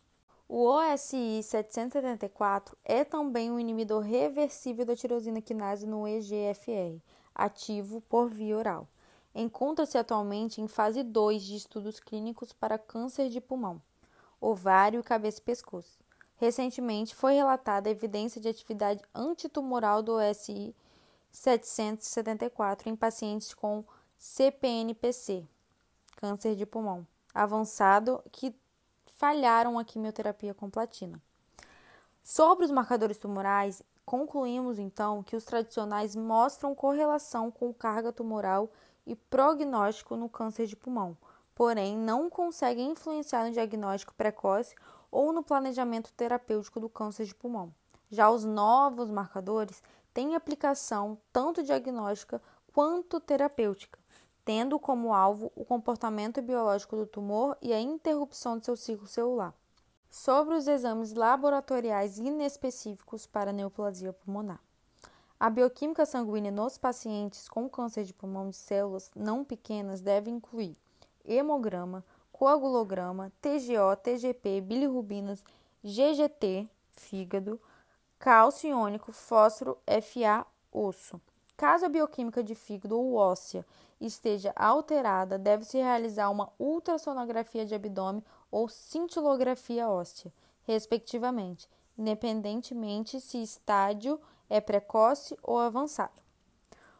O 0.48 0.64
OSI 0.64 1.42
774 1.42 2.76
é 2.84 3.04
também 3.04 3.50
um 3.50 3.58
inibidor 3.58 4.02
reversível 4.02 4.84
da 4.84 4.96
tirosina 4.96 5.42
quinase 5.42 5.86
no 5.86 6.08
EGFR, 6.08 7.02
ativo 7.34 8.00
por 8.02 8.30
via 8.30 8.56
oral. 8.56 8.88
Encontra-se 9.40 9.96
atualmente 9.96 10.60
em 10.60 10.66
fase 10.66 11.04
2 11.04 11.44
de 11.44 11.54
estudos 11.54 12.00
clínicos 12.00 12.52
para 12.52 12.76
câncer 12.76 13.28
de 13.28 13.40
pulmão, 13.40 13.80
ovário, 14.40 15.00
cabeça 15.00 15.38
e 15.38 15.42
pescoço. 15.42 15.96
Recentemente 16.38 17.14
foi 17.14 17.34
relatada 17.34 17.88
a 17.88 17.92
evidência 17.92 18.40
de 18.40 18.48
atividade 18.48 19.00
antitumoral 19.14 20.02
do 20.02 20.14
OSI 20.14 20.74
774 21.30 22.88
em 22.88 22.96
pacientes 22.96 23.54
com 23.54 23.84
CPNPC, 24.18 25.46
câncer 26.16 26.56
de 26.56 26.66
pulmão 26.66 27.06
avançado, 27.32 28.20
que 28.32 28.52
falharam 29.14 29.78
a 29.78 29.84
quimioterapia 29.84 30.52
com 30.52 30.68
platina. 30.68 31.22
Sobre 32.24 32.64
os 32.64 32.72
marcadores 32.72 33.18
tumorais, 33.18 33.84
concluímos 34.04 34.80
então 34.80 35.22
que 35.22 35.36
os 35.36 35.44
tradicionais 35.44 36.16
mostram 36.16 36.74
correlação 36.74 37.52
com 37.52 37.72
carga 37.72 38.12
tumoral 38.12 38.68
e 39.08 39.16
prognóstico 39.16 40.16
no 40.16 40.28
câncer 40.28 40.66
de 40.66 40.76
pulmão, 40.76 41.16
porém 41.54 41.96
não 41.96 42.28
conseguem 42.28 42.90
influenciar 42.90 43.46
no 43.46 43.52
diagnóstico 43.52 44.14
precoce 44.14 44.76
ou 45.10 45.32
no 45.32 45.42
planejamento 45.42 46.12
terapêutico 46.12 46.78
do 46.78 46.90
câncer 46.90 47.24
de 47.24 47.34
pulmão. 47.34 47.74
Já 48.10 48.30
os 48.30 48.44
novos 48.44 49.10
marcadores 49.10 49.82
têm 50.12 50.34
aplicação 50.34 51.18
tanto 51.32 51.62
diagnóstica 51.62 52.40
quanto 52.72 53.18
terapêutica, 53.18 53.98
tendo 54.44 54.78
como 54.78 55.14
alvo 55.14 55.50
o 55.56 55.64
comportamento 55.64 56.40
biológico 56.42 56.96
do 56.96 57.06
tumor 57.06 57.56
e 57.62 57.72
a 57.72 57.80
interrupção 57.80 58.58
de 58.58 58.66
seu 58.66 58.76
ciclo 58.76 59.06
celular. 59.06 59.54
Sobre 60.10 60.54
os 60.54 60.68
exames 60.68 61.14
laboratoriais 61.14 62.18
inespecíficos 62.18 63.26
para 63.26 63.52
neoplasia 63.52 64.12
pulmonar. 64.12 64.60
A 65.40 65.48
bioquímica 65.48 66.04
sanguínea 66.04 66.50
nos 66.50 66.76
pacientes 66.76 67.48
com 67.48 67.68
câncer 67.68 68.02
de 68.02 68.12
pulmão 68.12 68.50
de 68.50 68.56
células 68.56 69.08
não 69.14 69.44
pequenas 69.44 70.00
deve 70.00 70.28
incluir 70.28 70.76
hemograma, 71.24 72.04
coagulograma, 72.32 73.30
TGO, 73.40 73.94
TGP, 74.02 74.60
bilirrubinas, 74.60 75.44
GGT, 75.84 76.68
fígado, 76.90 77.60
cálcio 78.18 78.70
iônico, 78.70 79.12
fósforo, 79.12 79.78
FA, 80.02 80.44
osso. 80.72 81.20
Caso 81.56 81.86
a 81.86 81.88
bioquímica 81.88 82.42
de 82.42 82.56
fígado 82.56 82.98
ou 82.98 83.14
óssea 83.14 83.64
esteja 84.00 84.52
alterada, 84.56 85.38
deve-se 85.38 85.78
realizar 85.78 86.30
uma 86.30 86.52
ultrassonografia 86.58 87.64
de 87.64 87.76
abdômen 87.76 88.24
ou 88.50 88.68
cintilografia 88.68 89.88
óssea, 89.88 90.32
respectivamente, 90.64 91.68
independentemente 91.96 93.20
se 93.20 93.40
estádio 93.40 94.20
é 94.48 94.60
precoce 94.60 95.36
ou 95.42 95.58
avançado. 95.58 96.20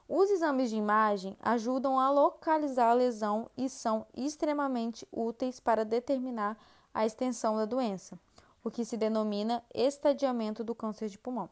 Os 0.09 0.31
exames 0.31 0.71
de 0.71 0.77
imagem 0.77 1.37
ajudam 1.41 2.01
a 2.01 2.11
localizar 2.11 2.91
a 2.91 2.95
lesão 2.95 3.51
e 3.57 3.69
são 3.69 4.07
extremamente 4.17 5.07
úteis 5.13 5.61
para 5.61 5.85
determinar 5.85 6.57
a 6.95 7.05
extensão 7.05 7.57
da 7.57 7.67
doença, 7.67 8.19
o 8.65 8.71
que 8.71 8.85
se 8.85 8.97
denomina 8.97 9.63
estadiamento 9.75 10.65
do 10.65 10.75
câncer 10.75 11.09
de 11.09 11.19
pulmão. 11.19 11.51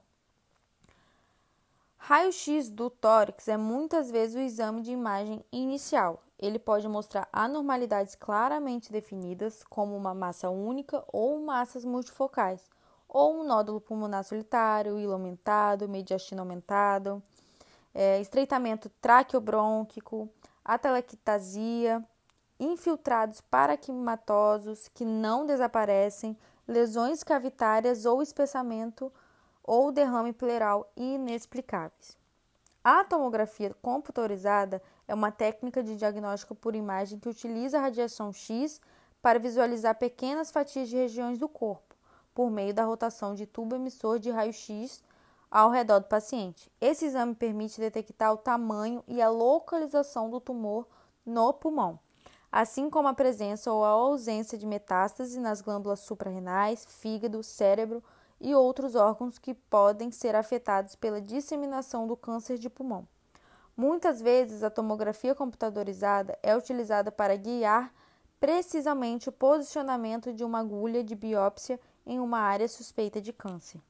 Raio-X 1.99 2.71
do 2.71 2.89
tórax 2.89 3.49
é 3.49 3.57
muitas 3.57 4.11
vezes 4.11 4.37
o 4.37 4.41
exame 4.41 4.81
de 4.81 4.93
imagem 4.93 5.45
inicial. 5.51 6.23
Ele 6.39 6.59
pode 6.59 6.87
mostrar 6.87 7.29
anormalidades 7.33 8.15
claramente 8.15 8.93
definidas, 8.93 9.65
como 9.65 9.97
uma 9.97 10.15
massa 10.15 10.49
única 10.49 11.03
ou 11.09 11.41
massas 11.41 11.85
multifocais, 11.85 12.71
ou 13.09 13.41
um 13.41 13.45
nódulo 13.45 13.81
pulmonar 13.81 14.25
solitário, 14.25 14.99
hilo 14.99 15.13
aumentado, 15.13 15.89
mediastino 15.89 16.43
aumentado, 16.43 17.23
é, 17.95 18.21
estreitamento 18.21 18.91
traqueobrônquico, 19.01 20.29
atelectasia, 20.65 22.05
infiltrados 22.59 23.41
paraquimatosos 23.41 24.89
que 24.89 25.05
não 25.05 25.47
desaparecem, 25.47 26.37
lesões 26.67 27.23
cavitárias 27.23 28.05
ou 28.05 28.21
espessamento 28.21 29.13
ou 29.63 29.93
derrame 29.93 30.33
pleural 30.33 30.91
inexplicáveis. 30.97 32.17
A 32.83 33.05
tomografia 33.05 33.75
computadorizada 33.83 34.81
é 35.09 35.15
uma 35.15 35.31
técnica 35.31 35.83
de 35.83 35.97
diagnóstico 35.97 36.55
por 36.55 36.75
imagem 36.75 37.19
que 37.19 37.29
utiliza 37.29 37.79
a 37.79 37.83
radiação 37.83 38.33
X 38.33 38.81
para 39.21 39.39
visualizar 39.39 39.97
pequenas 39.97 40.51
fatias 40.51 40.89
de 40.89 40.97
regiões 40.97 41.39
do 41.39 41.49
corpo, 41.49 41.86
por 42.37 42.51
meio 42.51 42.75
da 42.75 42.85
rotação 42.85 43.35
de 43.35 43.47
tubo 43.47 43.77
emissor 43.77 44.19
de 44.19 44.31
raio-x 44.31 45.03
ao 45.51 45.71
redor 45.71 46.01
do 46.01 46.07
paciente. 46.07 46.71
Esse 46.79 47.07
exame 47.07 47.35
permite 47.35 47.81
detectar 47.81 48.31
o 48.31 48.37
tamanho 48.37 49.03
e 49.09 49.23
a 49.23 49.31
localização 49.31 50.29
do 50.29 50.39
tumor 50.39 50.87
no 51.25 51.55
pulmão, 51.55 51.99
assim 52.53 52.91
como 52.91 53.09
a 53.09 53.15
presença 53.15 53.73
ou 53.73 53.83
a 53.83 53.89
ausência 53.89 54.59
de 54.59 54.67
metástase 54.67 55.41
nas 55.41 55.63
glândulas 55.63 56.01
suprarrenais, 56.01 56.85
fígado, 56.85 57.43
cérebro 57.43 58.05
e 58.39 58.55
outros 58.55 58.95
órgãos 58.95 59.39
que 59.39 59.55
podem 59.55 60.11
ser 60.11 60.37
afetados 60.37 60.95
pela 60.95 61.23
disseminação 61.23 62.07
do 62.07 62.19
câncer 62.19 62.59
de 62.59 62.69
pulmão. 62.69 63.09
Muitas 63.75 64.21
vezes, 64.21 64.63
a 64.63 64.69
tomografia 64.69 65.35
computadorizada 65.35 66.39
é 66.43 66.55
utilizada 66.55 67.11
para 67.11 67.35
guiar 67.35 67.91
precisamente 68.39 69.31
o 69.31 69.33
posicionamento 69.33 70.35
de 70.35 70.45
uma 70.45 70.59
agulha 70.59 71.03
de 71.03 71.15
biópsia 71.15 71.81
em 72.07 72.21
uma 72.21 72.39
área 72.39 72.69
suspeita 72.69 73.21
de 73.21 73.33
câncer. 73.33 73.81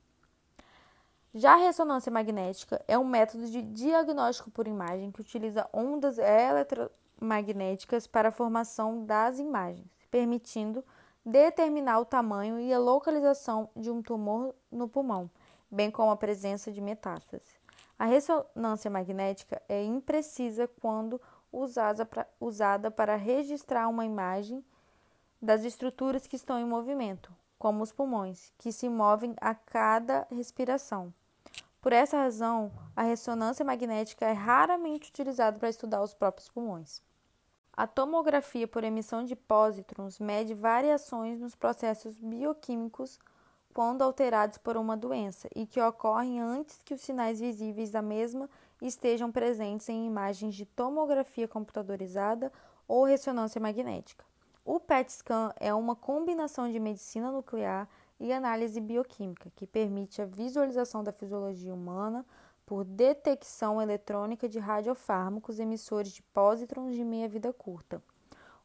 Já 1.34 1.52
a 1.52 1.56
ressonância 1.56 2.10
magnética 2.10 2.82
é 2.88 2.96
um 2.98 3.04
método 3.04 3.46
de 3.50 3.60
diagnóstico 3.60 4.50
por 4.50 4.66
imagem 4.66 5.12
que 5.12 5.20
utiliza 5.20 5.68
ondas 5.70 6.16
eletromagnéticas 6.18 8.06
para 8.06 8.30
a 8.30 8.32
formação 8.32 9.04
das 9.04 9.38
imagens, 9.38 9.86
permitindo 10.10 10.82
determinar 11.22 12.00
o 12.00 12.06
tamanho 12.06 12.58
e 12.58 12.72
a 12.72 12.78
localização 12.78 13.68
de 13.76 13.90
um 13.90 14.00
tumor 14.00 14.54
no 14.72 14.88
pulmão, 14.88 15.30
bem 15.70 15.90
como 15.90 16.10
a 16.10 16.16
presença 16.16 16.72
de 16.72 16.80
metástase. 16.80 17.58
A 17.98 18.06
ressonância 18.06 18.90
magnética 18.90 19.60
é 19.68 19.84
imprecisa 19.84 20.66
quando 20.80 21.20
usada 22.40 22.90
para 22.90 23.16
registrar 23.16 23.88
uma 23.88 24.06
imagem 24.06 24.64
das 25.40 25.64
estruturas 25.64 26.26
que 26.26 26.36
estão 26.36 26.58
em 26.58 26.64
movimento, 26.64 27.30
como 27.58 27.82
os 27.82 27.92
pulmões, 27.92 28.52
que 28.58 28.72
se 28.72 28.88
movem 28.88 29.34
a 29.40 29.54
cada 29.54 30.26
respiração. 30.30 31.12
Por 31.80 31.92
essa 31.92 32.16
razão, 32.16 32.72
a 32.96 33.02
ressonância 33.02 33.64
magnética 33.64 34.26
é 34.26 34.32
raramente 34.32 35.08
utilizada 35.08 35.58
para 35.58 35.68
estudar 35.68 36.02
os 36.02 36.14
próprios 36.14 36.48
pulmões. 36.48 37.00
A 37.72 37.86
tomografia 37.86 38.66
por 38.66 38.82
emissão 38.82 39.24
de 39.24 39.36
pósitrons 39.36 40.18
mede 40.18 40.54
variações 40.54 41.38
nos 41.38 41.54
processos 41.54 42.18
bioquímicos 42.18 43.18
quando 43.74 44.00
alterados 44.00 44.56
por 44.56 44.78
uma 44.78 44.96
doença 44.96 45.48
e 45.54 45.66
que 45.66 45.78
ocorrem 45.80 46.40
antes 46.40 46.80
que 46.82 46.94
os 46.94 47.02
sinais 47.02 47.38
visíveis 47.38 47.90
da 47.90 48.00
mesma 48.00 48.48
estejam 48.80 49.30
presentes 49.30 49.88
em 49.90 50.06
imagens 50.06 50.54
de 50.54 50.64
tomografia 50.64 51.46
computadorizada 51.46 52.50
ou 52.88 53.04
ressonância 53.04 53.60
magnética. 53.60 54.24
O 54.68 54.80
PET 54.80 55.12
scan 55.12 55.52
é 55.60 55.72
uma 55.72 55.94
combinação 55.94 56.68
de 56.68 56.80
medicina 56.80 57.30
nuclear 57.30 57.88
e 58.18 58.32
análise 58.32 58.80
bioquímica 58.80 59.48
que 59.54 59.64
permite 59.64 60.20
a 60.20 60.24
visualização 60.24 61.04
da 61.04 61.12
fisiologia 61.12 61.72
humana 61.72 62.26
por 62.66 62.82
detecção 62.82 63.80
eletrônica 63.80 64.48
de 64.48 64.58
radiofármacos 64.58 65.60
emissores 65.60 66.10
de 66.10 66.20
pósitrons 66.20 66.96
de 66.96 67.04
meia-vida 67.04 67.52
curta. 67.52 68.02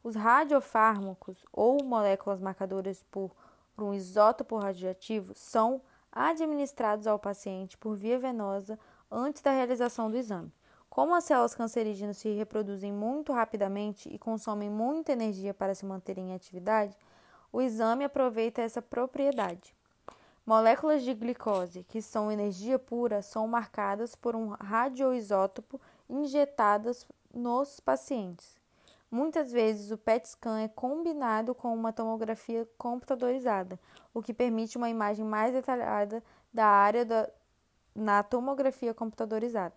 Os 0.03 0.15
radiofármacos 0.15 1.45
ou 1.53 1.83
moléculas 1.83 2.41
marcadoras 2.41 3.05
por, 3.11 3.29
um 3.77 3.93
isótopo 3.93 4.57
radioativo 4.57 5.33
são 5.35 5.83
administrados 6.11 7.05
ao 7.05 7.19
paciente 7.19 7.77
por 7.77 7.95
via 7.95 8.17
venosa 8.17 8.79
antes 9.11 9.43
da 9.43 9.51
realização 9.51 10.09
do 10.09 10.17
exame. 10.17 10.51
Como 10.91 11.15
as 11.15 11.23
células 11.23 11.55
cancerígenas 11.55 12.17
se 12.17 12.27
reproduzem 12.33 12.91
muito 12.91 13.31
rapidamente 13.31 14.09
e 14.09 14.19
consomem 14.19 14.69
muita 14.69 15.13
energia 15.13 15.53
para 15.53 15.73
se 15.73 15.85
manterem 15.85 16.31
em 16.31 16.35
atividade, 16.35 16.97
o 17.49 17.61
exame 17.61 18.03
aproveita 18.03 18.61
essa 18.61 18.81
propriedade. 18.81 19.73
Moléculas 20.45 21.01
de 21.01 21.13
glicose, 21.13 21.85
que 21.85 22.01
são 22.01 22.29
energia 22.29 22.77
pura, 22.77 23.21
são 23.21 23.47
marcadas 23.47 24.17
por 24.17 24.35
um 24.35 24.49
radioisótopo 24.49 25.79
injetadas 26.09 27.07
nos 27.33 27.79
pacientes. 27.79 28.59
Muitas 29.09 29.49
vezes 29.49 29.91
o 29.91 29.97
PET 29.97 30.27
scan 30.27 30.59
é 30.59 30.67
combinado 30.67 31.55
com 31.55 31.73
uma 31.73 31.93
tomografia 31.93 32.67
computadorizada, 32.77 33.79
o 34.13 34.21
que 34.21 34.33
permite 34.33 34.75
uma 34.75 34.89
imagem 34.89 35.23
mais 35.23 35.53
detalhada 35.53 36.21
da 36.53 36.65
área 36.65 37.05
da, 37.05 37.29
na 37.95 38.21
tomografia 38.23 38.93
computadorizada. 38.93 39.75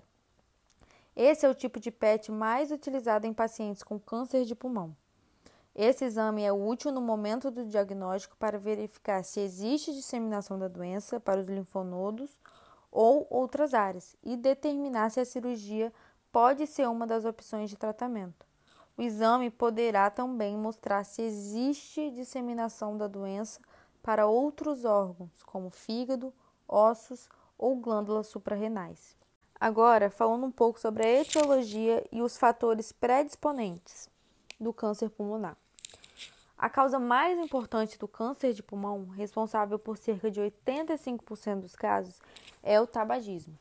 Esse 1.17 1.47
é 1.47 1.49
o 1.49 1.55
tipo 1.55 1.79
de 1.79 1.91
PET 1.91 2.33
mais 2.33 2.73
utilizado 2.73 3.27
em 3.27 3.33
pacientes 3.33 3.83
com 3.83 4.01
câncer 4.01 4.45
de 4.45 4.55
pulmão. 4.55 4.97
Esse 5.75 6.05
exame 6.05 6.43
é 6.43 6.53
útil 6.53 6.93
no 6.93 7.01
momento 7.01 7.51
do 7.51 7.65
diagnóstico 7.65 8.37
para 8.37 8.59
verificar 8.59 9.25
se 9.25 9.41
existe 9.41 9.93
disseminação 9.93 10.59
da 10.59 10.69
doença 10.69 11.21
para 11.21 11.41
os 11.41 11.49
linfonodos 11.49 12.41
ou 12.91 13.27
outras 13.31 13.75
áreas 13.75 14.17
e 14.23 14.37
determinar 14.37 15.11
se 15.11 15.21
a 15.21 15.25
cirurgia 15.25 15.93
pode 16.33 16.67
ser 16.67 16.89
uma 16.89 17.07
das 17.07 17.25
opções 17.25 17.71
de 17.71 17.77
tratamento. 17.77 18.47
O 18.97 19.03
exame 19.03 19.51
poderá 19.51 20.11
também 20.11 20.57
mostrar 20.57 21.05
se 21.05 21.23
existe 21.23 22.11
disseminação 22.11 22.97
da 22.97 23.09
doença 23.09 23.61
para 24.01 24.27
outros 24.27 24.85
órgãos, 24.85 25.43
como 25.45 25.71
fígado, 25.71 26.33
ossos 26.69 27.29
ou 27.59 27.77
glândulas 27.77 28.29
suprarrenais. 28.29 29.17
Agora, 29.61 30.11
falando 30.11 30.45
um 30.45 30.51
pouco 30.51 30.81
sobre 30.81 31.07
a 31.07 31.21
etiologia 31.21 32.05
e 32.11 32.21
os 32.21 32.37
fatores 32.37 32.93
predisponentes 32.93 34.11
do 34.61 34.73
câncer 34.73 35.09
pulmonar. 35.11 35.57
A 36.57 36.71
causa 36.71 36.99
mais 36.99 37.39
importante 37.39 37.99
do 37.99 38.09
câncer 38.09 38.53
de 38.53 38.63
pulmão, 38.63 39.07
responsável 39.09 39.79
por 39.79 39.97
cerca 39.97 40.31
de 40.31 40.41
85% 40.41 41.61
dos 41.61 41.77
casos, 41.77 42.21
é 42.63 42.81
o 42.81 42.87
tabagismo. 42.87 43.59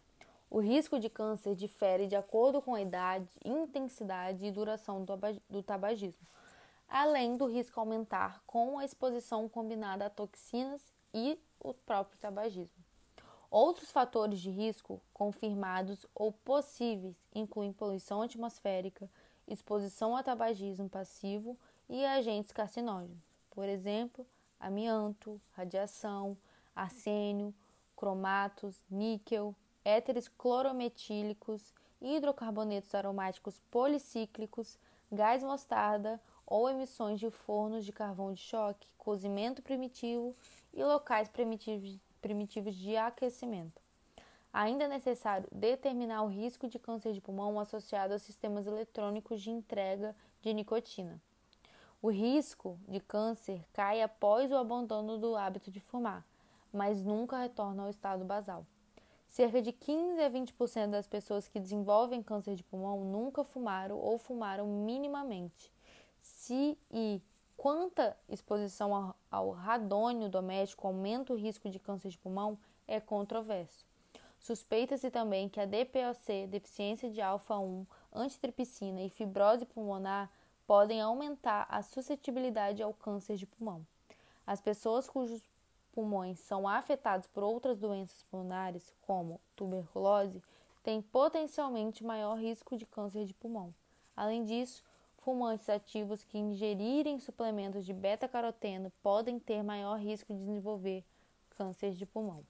O 0.49 0.60
risco 0.60 0.99
de 0.99 1.10
câncer 1.10 1.56
difere 1.56 2.08
de 2.08 2.15
acordo 2.15 2.62
com 2.62 2.75
a 2.75 2.82
idade, 2.82 3.27
intensidade 3.43 4.45
e 4.45 4.51
duração 4.51 5.03
do 5.49 5.63
tabagismo, 5.63 6.25
além 6.88 7.36
do 7.36 7.47
risco 7.47 7.79
aumentar 7.79 8.41
com 8.45 8.77
a 8.77 8.86
exposição 8.86 9.49
combinada 9.49 10.06
a 10.06 10.10
toxinas 10.10 10.82
e 11.13 11.39
o 11.60 11.73
próprio 11.73 12.19
tabagismo. 12.19 12.83
Outros 13.53 13.91
fatores 13.91 14.39
de 14.39 14.49
risco 14.49 14.99
confirmados 15.13 16.07
ou 16.15 16.31
possíveis 16.31 17.15
incluem 17.35 17.71
poluição 17.71 18.23
atmosférica, 18.23 19.07
exposição 19.47 20.17
a 20.17 20.23
tabagismo 20.23 20.89
passivo 20.89 21.55
e 21.87 22.03
agentes 22.03 22.51
carcinógenos, 22.51 23.23
por 23.51 23.69
exemplo, 23.69 24.25
amianto, 24.59 25.39
radiação, 25.51 26.35
arsênio, 26.75 27.53
cromatos, 27.95 28.83
níquel, 28.89 29.55
éteres 29.85 30.27
clorometílicos, 30.27 31.75
hidrocarbonetos 32.01 32.95
aromáticos 32.95 33.61
policíclicos, 33.69 34.79
gás 35.11 35.43
mostarda 35.43 36.19
ou 36.43 36.67
emissões 36.71 37.19
de 37.19 37.29
fornos 37.29 37.85
de 37.85 37.91
carvão 37.91 38.33
de 38.33 38.41
choque, 38.41 38.87
cozimento 38.97 39.61
primitivo 39.61 40.35
e 40.73 40.83
locais 40.83 41.29
primitivos, 41.29 41.99
primitivos 42.23 42.73
de 42.73 42.95
aquecimento. 42.95 43.81
Ainda 44.53 44.86
é 44.86 44.88
necessário 44.88 45.47
determinar 45.51 46.23
o 46.23 46.27
risco 46.27 46.69
de 46.69 46.79
câncer 46.79 47.12
de 47.12 47.19
pulmão 47.19 47.59
associado 47.59 48.13
aos 48.13 48.21
sistemas 48.21 48.65
eletrônicos 48.65 49.41
de 49.41 49.51
entrega 49.51 50.15
de 50.41 50.53
nicotina. 50.53 51.21
O 52.01 52.09
risco 52.09 52.79
de 52.88 53.01
câncer 53.01 53.65
cai 53.73 54.01
após 54.01 54.51
o 54.51 54.55
abandono 54.55 55.17
do 55.17 55.36
hábito 55.36 55.69
de 55.69 55.81
fumar, 55.81 56.25
mas 56.71 57.03
nunca 57.03 57.38
retorna 57.38 57.83
ao 57.83 57.89
estado 57.89 58.23
basal. 58.23 58.65
Cerca 59.27 59.62
de 59.62 59.73
15 59.73 60.21
a 60.21 60.29
20% 60.29 60.91
das 60.91 61.07
pessoas 61.07 61.47
que 61.47 61.59
desenvolvem 61.59 62.23
câncer 62.23 62.55
de 62.55 62.63
pulmão 62.63 63.03
nunca 63.03 63.43
fumaram 63.43 63.97
ou 63.97 64.17
fumaram 64.17 64.65
minimamente. 64.67 65.71
Se 66.21 66.77
e 66.91 67.21
quanta 67.57 68.17
exposição 68.27 69.15
ao 69.29 69.51
radônio 69.51 70.29
doméstico 70.29 70.87
aumenta 70.87 71.33
o 71.33 71.37
risco 71.37 71.69
de 71.69 71.79
câncer 71.79 72.09
de 72.09 72.17
pulmão 72.17 72.57
é 72.87 72.99
controverso. 72.99 73.85
Suspeita-se 74.39 75.09
também 75.09 75.47
que 75.47 75.59
a 75.59 75.65
DPOC, 75.65 76.47
deficiência 76.47 77.09
de 77.09 77.21
alfa-1, 77.21 77.85
antitripsina 78.11 79.01
e 79.01 79.09
fibrose 79.09 79.65
pulmonar 79.65 80.29
podem 80.67 81.01
aumentar 81.01 81.65
a 81.69 81.81
suscetibilidade 81.81 82.83
ao 82.83 82.93
câncer 82.93 83.37
de 83.37 83.45
pulmão. 83.45 83.85
As 84.45 84.59
pessoas 84.59 85.07
cujos 85.07 85.47
pulmões 85.93 86.39
são 86.39 86.67
afetados 86.67 87.27
por 87.27 87.43
outras 87.43 87.77
doenças 87.77 88.23
pulmonares, 88.23 88.93
como 89.01 89.39
tuberculose, 89.55 90.43
têm 90.83 91.01
potencialmente 91.01 92.03
maior 92.03 92.37
risco 92.37 92.75
de 92.75 92.85
câncer 92.85 93.25
de 93.25 93.33
pulmão. 93.33 93.73
Além 94.15 94.43
disso, 94.43 94.83
fumantes 95.23 95.69
ativos 95.69 96.23
que 96.23 96.38
ingerirem 96.38 97.19
suplementos 97.19 97.86
de 97.86 97.93
beta-caroteno 97.93 98.91
podem 99.01 99.39
ter 99.39 99.63
maior 99.63 99.99
risco 99.99 100.33
de 100.33 100.39
desenvolver 100.39 101.03
câncer 101.57 101.93
de 101.93 102.05
pulmão. 102.05 102.43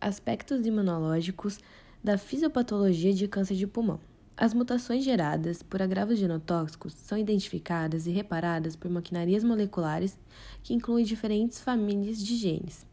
Aspectos 0.00 0.66
imunológicos 0.66 1.58
da 2.04 2.18
fisiopatologia 2.18 3.12
de 3.12 3.26
câncer 3.26 3.54
de 3.54 3.66
pulmão. 3.66 3.98
As 4.36 4.52
mutações 4.52 5.02
geradas 5.02 5.62
por 5.62 5.80
agravos 5.80 6.18
genotóxicos 6.18 6.92
são 6.92 7.16
identificadas 7.16 8.06
e 8.06 8.10
reparadas 8.10 8.76
por 8.76 8.90
maquinarias 8.90 9.42
moleculares 9.42 10.18
que 10.62 10.74
incluem 10.74 11.04
diferentes 11.06 11.58
famílias 11.58 12.18
de 12.18 12.36
genes. 12.36 12.86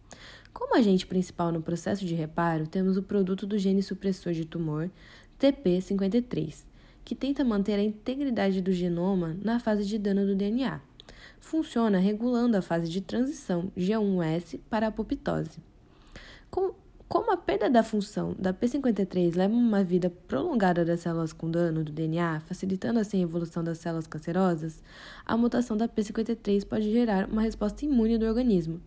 Como 0.54 0.78
agente 0.78 1.06
principal 1.06 1.52
no 1.52 1.62
processo 1.62 2.06
de 2.06 2.16
reparo, 2.16 2.66
temos 2.68 2.96
o 2.96 3.04
produto 3.04 3.46
do 3.46 3.58
gene 3.58 3.84
supressor 3.84 4.32
de 4.32 4.46
tumor, 4.46 4.90
TP53, 5.38 6.64
que 7.04 7.16
tenta 7.16 7.44
manter 7.44 7.74
a 7.76 7.84
integridade 7.84 8.62
do 8.62 8.72
genoma 8.72 9.38
na 9.42 9.60
fase 9.60 9.86
de 9.86 9.98
dano 9.98 10.26
do 10.26 10.36
DNA. 10.36 10.80
Funciona 11.40 12.00
regulando 12.00 12.58
a 12.58 12.62
fase 12.62 12.90
de 12.90 13.02
transição 13.02 13.72
G1S 13.78 14.60
para 14.70 14.88
a 14.88 14.90
apoptose. 14.90 15.60
Com 16.50 16.74
como 17.14 17.32
a 17.32 17.38
perda 17.38 17.70
da 17.70 17.84
função 17.84 18.36
da 18.40 18.52
P53 18.52 19.36
leva 19.36 19.54
a 19.54 19.58
uma 19.58 19.84
vida 19.84 20.10
prolongada 20.28 20.84
das 20.84 21.02
células 21.02 21.32
com 21.32 21.52
dano 21.52 21.84
do 21.84 21.92
DNA, 21.92 22.40
facilitando 22.48 23.00
assim 23.00 23.20
a 23.20 23.22
evolução 23.22 23.64
das 23.64 23.78
células 23.78 24.08
cancerosas, 24.08 24.82
a 25.24 25.38
mutação 25.38 25.78
da 25.78 25.88
P53 25.88 26.66
pode 26.66 26.92
gerar 26.92 27.30
uma 27.30 27.44
resposta 27.44 27.86
imune 27.86 28.18
do 28.18 28.26
organismo, 28.26 28.82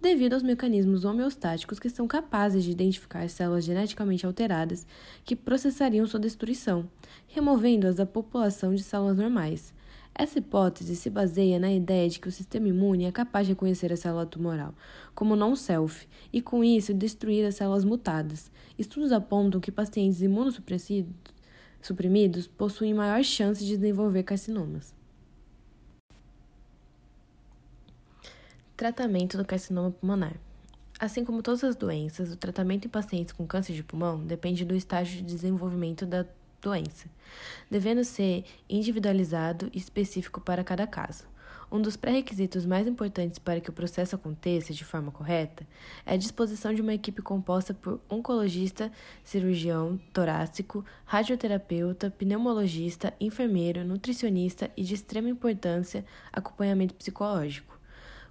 devido 0.00 0.34
aos 0.34 0.42
mecanismos 0.42 1.04
homeostáticos 1.04 1.78
que 1.78 1.90
são 1.90 2.06
capazes 2.06 2.64
de 2.64 2.70
identificar 2.70 3.28
células 3.28 3.64
geneticamente 3.64 4.24
alteradas 4.24 4.86
que 5.24 5.34
processariam 5.34 6.06
sua 6.06 6.20
destruição, 6.20 6.88
removendo-as 7.26 7.96
da 7.96 8.06
população 8.06 8.74
de 8.74 8.82
células 8.82 9.16
normais. 9.16 9.74
Essa 10.14 10.40
hipótese 10.40 10.96
se 10.96 11.08
baseia 11.08 11.60
na 11.60 11.72
ideia 11.72 12.08
de 12.08 12.18
que 12.18 12.28
o 12.28 12.32
sistema 12.32 12.68
imune 12.68 13.04
é 13.04 13.12
capaz 13.12 13.46
de 13.46 13.52
reconhecer 13.52 13.92
a 13.92 13.96
célula 13.96 14.26
tumoral 14.26 14.74
como 15.14 15.36
não-self 15.36 16.08
e, 16.32 16.40
com 16.40 16.64
isso, 16.64 16.92
destruir 16.92 17.44
as 17.44 17.56
células 17.56 17.84
mutadas. 17.84 18.50
Estudos 18.76 19.12
apontam 19.12 19.60
que 19.60 19.70
pacientes 19.70 20.20
imunossuprimidos 20.20 22.48
possuem 22.56 22.94
maior 22.94 23.22
chance 23.22 23.64
de 23.64 23.76
desenvolver 23.76 24.24
carcinomas. 24.24 24.97
Tratamento 28.78 29.36
do 29.36 29.44
carcinoma 29.44 29.90
pulmonar. 29.90 30.36
Assim 31.00 31.24
como 31.24 31.42
todas 31.42 31.64
as 31.64 31.74
doenças, 31.74 32.30
o 32.30 32.36
tratamento 32.36 32.84
em 32.84 32.88
pacientes 32.88 33.32
com 33.32 33.44
câncer 33.44 33.72
de 33.72 33.82
pulmão 33.82 34.24
depende 34.24 34.64
do 34.64 34.72
estágio 34.72 35.16
de 35.16 35.24
desenvolvimento 35.24 36.06
da 36.06 36.24
doença, 36.62 37.08
devendo 37.68 38.04
ser 38.04 38.44
individualizado 38.70 39.68
e 39.74 39.78
específico 39.78 40.40
para 40.40 40.62
cada 40.62 40.86
caso. 40.86 41.24
Um 41.72 41.82
dos 41.82 41.96
pré-requisitos 41.96 42.64
mais 42.64 42.86
importantes 42.86 43.40
para 43.40 43.60
que 43.60 43.68
o 43.68 43.72
processo 43.72 44.14
aconteça 44.14 44.72
de 44.72 44.84
forma 44.84 45.10
correta 45.10 45.66
é 46.06 46.14
a 46.14 46.16
disposição 46.16 46.72
de 46.72 46.80
uma 46.80 46.94
equipe 46.94 47.20
composta 47.20 47.74
por 47.74 48.00
oncologista, 48.08 48.92
cirurgião 49.24 49.98
torácico, 50.12 50.84
radioterapeuta, 51.04 52.12
pneumologista, 52.12 53.12
enfermeiro, 53.20 53.84
nutricionista 53.84 54.70
e, 54.76 54.84
de 54.84 54.94
extrema 54.94 55.28
importância, 55.28 56.04
acompanhamento 56.32 56.94
psicológico. 56.94 57.77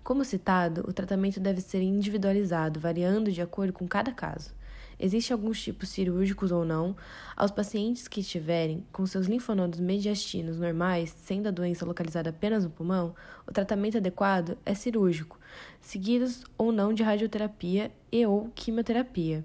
Como 0.07 0.23
citado, 0.23 0.85
o 0.87 0.93
tratamento 0.93 1.37
deve 1.37 1.59
ser 1.59 1.81
individualizado, 1.81 2.79
variando 2.79 3.29
de 3.29 3.41
acordo 3.41 3.73
com 3.73 3.85
cada 3.85 4.09
caso. 4.09 4.53
Existem 4.97 5.35
alguns 5.35 5.61
tipos 5.61 5.89
cirúrgicos 5.89 6.49
ou 6.49 6.63
não. 6.63 6.95
Aos 7.35 7.51
pacientes 7.51 8.07
que 8.07 8.21
estiverem 8.21 8.85
com 8.93 9.05
seus 9.05 9.27
linfonodos 9.27 9.81
mediastinos 9.81 10.57
normais, 10.57 11.09
sendo 11.09 11.49
a 11.49 11.51
doença 11.51 11.85
localizada 11.85 12.29
apenas 12.29 12.63
no 12.63 12.69
pulmão, 12.69 13.13
o 13.45 13.51
tratamento 13.51 13.97
adequado 13.97 14.57
é 14.65 14.73
cirúrgico, 14.73 15.37
seguidos 15.81 16.45
ou 16.57 16.71
não 16.71 16.93
de 16.93 17.03
radioterapia 17.03 17.91
e 18.09 18.25
ou 18.25 18.49
quimioterapia, 18.55 19.43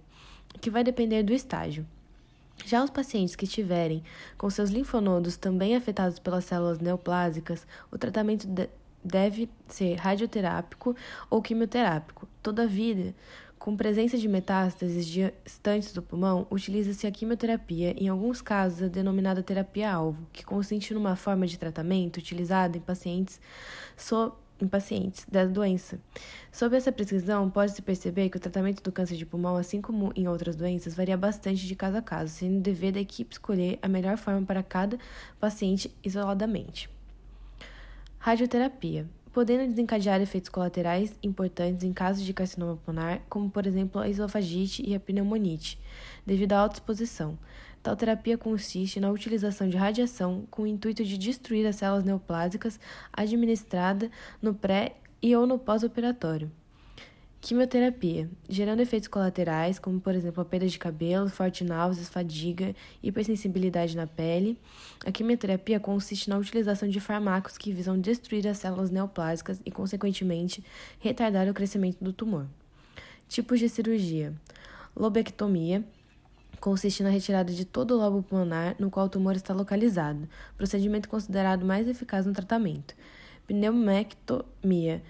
que 0.60 0.70
vai 0.70 0.84
depender 0.84 1.24
do 1.24 1.32
estágio. 1.32 1.84
Já 2.64 2.84
os 2.84 2.90
pacientes 2.90 3.34
que 3.34 3.46
estiverem 3.46 4.04
com 4.38 4.48
seus 4.48 4.70
linfonodos 4.70 5.36
também 5.36 5.74
afetados 5.74 6.20
pelas 6.20 6.44
células 6.44 6.78
neoplásicas, 6.78 7.66
o 7.90 7.98
tratamento 7.98 8.46
deve 9.04 9.48
ser 9.68 9.94
radioterápico 9.94 10.96
ou 11.30 11.42
quimioterápico. 11.42 12.28
Todavia, 12.42 13.14
com 13.58 13.76
presença 13.76 14.18
de 14.18 14.26
metástases 14.26 15.06
distantes 15.06 15.92
do 15.92 16.02
pulmão, 16.02 16.46
utiliza-se 16.50 17.06
a 17.06 17.10
quimioterapia, 17.12 17.94
em 17.96 18.08
alguns 18.08 18.42
casos 18.42 18.82
a 18.82 18.88
denominada 18.88 19.40
terapia-alvo, 19.40 20.26
que 20.32 20.44
consiste 20.44 20.92
numa 20.92 21.14
forma 21.14 21.46
de 21.46 21.56
tratamento 21.56 22.16
utilizada 22.16 22.76
em 22.76 22.80
pacientes, 22.80 23.40
so, 23.96 24.32
em 24.60 24.66
pacientes 24.66 25.26
da 25.30 25.44
doença. 25.44 26.00
Sob 26.50 26.76
essa 26.76 26.90
prescrição, 26.90 27.48
pode-se 27.50 27.82
perceber 27.82 28.30
que 28.30 28.36
o 28.36 28.40
tratamento 28.40 28.82
do 28.82 28.90
câncer 28.90 29.16
de 29.16 29.26
pulmão, 29.26 29.56
assim 29.56 29.80
como 29.80 30.12
em 30.16 30.26
outras 30.26 30.56
doenças, 30.56 30.94
varia 30.94 31.16
bastante 31.16 31.64
de 31.64 31.76
caso 31.76 31.96
a 31.96 32.02
caso, 32.02 32.32
sendo 32.32 32.60
dever 32.60 32.92
da 32.92 33.00
equipe 33.00 33.32
escolher 33.32 33.78
a 33.80 33.86
melhor 33.86 34.16
forma 34.16 34.44
para 34.44 34.62
cada 34.62 34.98
paciente 35.38 35.88
isoladamente. 36.02 36.90
Radioterapia 38.24 39.04
podendo 39.32 39.66
desencadear 39.66 40.20
efeitos 40.20 40.48
colaterais 40.48 41.12
importantes 41.24 41.82
em 41.82 41.92
casos 41.92 42.22
de 42.22 42.32
carcinoma 42.32 42.76
pulmonar, 42.76 43.20
como 43.28 43.50
por 43.50 43.66
exemplo 43.66 44.00
a 44.00 44.08
esofagite 44.08 44.80
e 44.88 44.94
a 44.94 45.00
pneumonite, 45.00 45.76
devido 46.24 46.52
à 46.52 46.60
alta 46.60 46.76
exposição. 46.76 47.36
Tal 47.82 47.96
terapia 47.96 48.38
consiste 48.38 49.00
na 49.00 49.10
utilização 49.10 49.68
de 49.68 49.76
radiação 49.76 50.46
com 50.52 50.62
o 50.62 50.66
intuito 50.68 51.04
de 51.04 51.18
destruir 51.18 51.66
as 51.66 51.74
células 51.74 52.04
neoplásicas 52.04 52.78
administrada 53.12 54.08
no 54.40 54.54
pré 54.54 54.98
e 55.20 55.34
ou 55.34 55.44
no 55.44 55.58
pós-operatório. 55.58 56.48
Quimioterapia, 57.42 58.30
gerando 58.48 58.82
efeitos 58.82 59.08
colaterais, 59.08 59.76
como 59.76 60.00
por 60.00 60.14
exemplo 60.14 60.40
a 60.40 60.44
perda 60.44 60.68
de 60.68 60.78
cabelo, 60.78 61.28
forte 61.28 61.64
náuseas, 61.64 62.08
fadiga, 62.08 62.72
hipersensibilidade 63.02 63.96
na 63.96 64.06
pele. 64.06 64.56
A 65.04 65.10
quimioterapia 65.10 65.80
consiste 65.80 66.30
na 66.30 66.38
utilização 66.38 66.88
de 66.88 67.00
fármacos 67.00 67.58
que 67.58 67.72
visam 67.72 67.98
destruir 67.98 68.46
as 68.46 68.58
células 68.58 68.90
neoplásicas 68.90 69.60
e, 69.66 69.72
consequentemente, 69.72 70.62
retardar 71.00 71.48
o 71.48 71.52
crescimento 71.52 71.96
do 72.00 72.12
tumor. 72.12 72.46
Tipos 73.26 73.58
de 73.58 73.68
cirurgia: 73.68 74.32
lobectomia, 74.94 75.84
consiste 76.60 77.02
na 77.02 77.10
retirada 77.10 77.52
de 77.52 77.64
todo 77.64 77.96
o 77.96 77.98
lobo 77.98 78.22
pulmonar 78.22 78.76
no 78.78 78.88
qual 78.88 79.06
o 79.06 79.10
tumor 79.10 79.34
está 79.34 79.52
localizado, 79.52 80.28
procedimento 80.56 81.08
considerado 81.08 81.66
mais 81.66 81.88
eficaz 81.88 82.24
no 82.24 82.32
tratamento. 82.32 82.94
Pneumectomia 83.48 85.02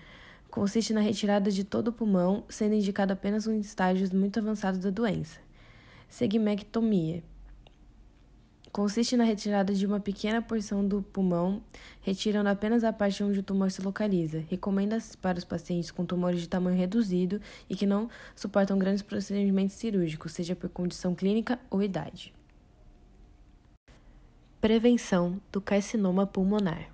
consiste 0.53 0.93
na 0.93 1.01
retirada 1.01 1.51
de 1.51 1.65
todo 1.65 1.89
o 1.89 1.93
pulmão, 1.93 2.45
sendo 2.47 2.75
indicado 2.75 3.11
apenas 3.11 3.47
em 3.47 3.59
estágios 3.59 4.11
muito 4.11 4.39
avançados 4.39 4.79
da 4.79 4.91
doença. 4.91 5.41
Segmectomia 6.11 7.25
consiste 8.71 9.17
na 9.17 9.25
retirada 9.25 9.75
de 9.75 9.87
uma 9.87 9.99
pequena 9.99 10.43
porção 10.43 10.87
do 10.87 11.03
pulmão, 11.03 11.63
retirando 12.03 12.51
apenas 12.51 12.85
a 12.85 12.93
parte 12.93 13.25
onde 13.25 13.41
o 13.41 13.43
tumor 13.43 13.71
se 13.71 13.81
localiza. 13.81 14.45
Recomenda-se 14.49 15.17
para 15.17 15.39
os 15.39 15.45
pacientes 15.45 15.91
com 15.91 16.05
tumores 16.05 16.41
de 16.41 16.49
tamanho 16.49 16.77
reduzido 16.77 17.41
e 17.69 17.75
que 17.75 17.87
não 17.87 18.11
suportam 18.37 18.79
grandes 18.79 19.03
procedimentos 19.03 19.77
cirúrgicos, 19.77 20.33
seja 20.33 20.55
por 20.55 20.69
condição 20.69 21.15
clínica 21.15 21.59
ou 21.71 21.83
idade. 21.83 22.33
Prevenção 24.61 25.41
do 25.51 25.63
carcinoma 25.63 26.27
pulmonar. 26.27 26.93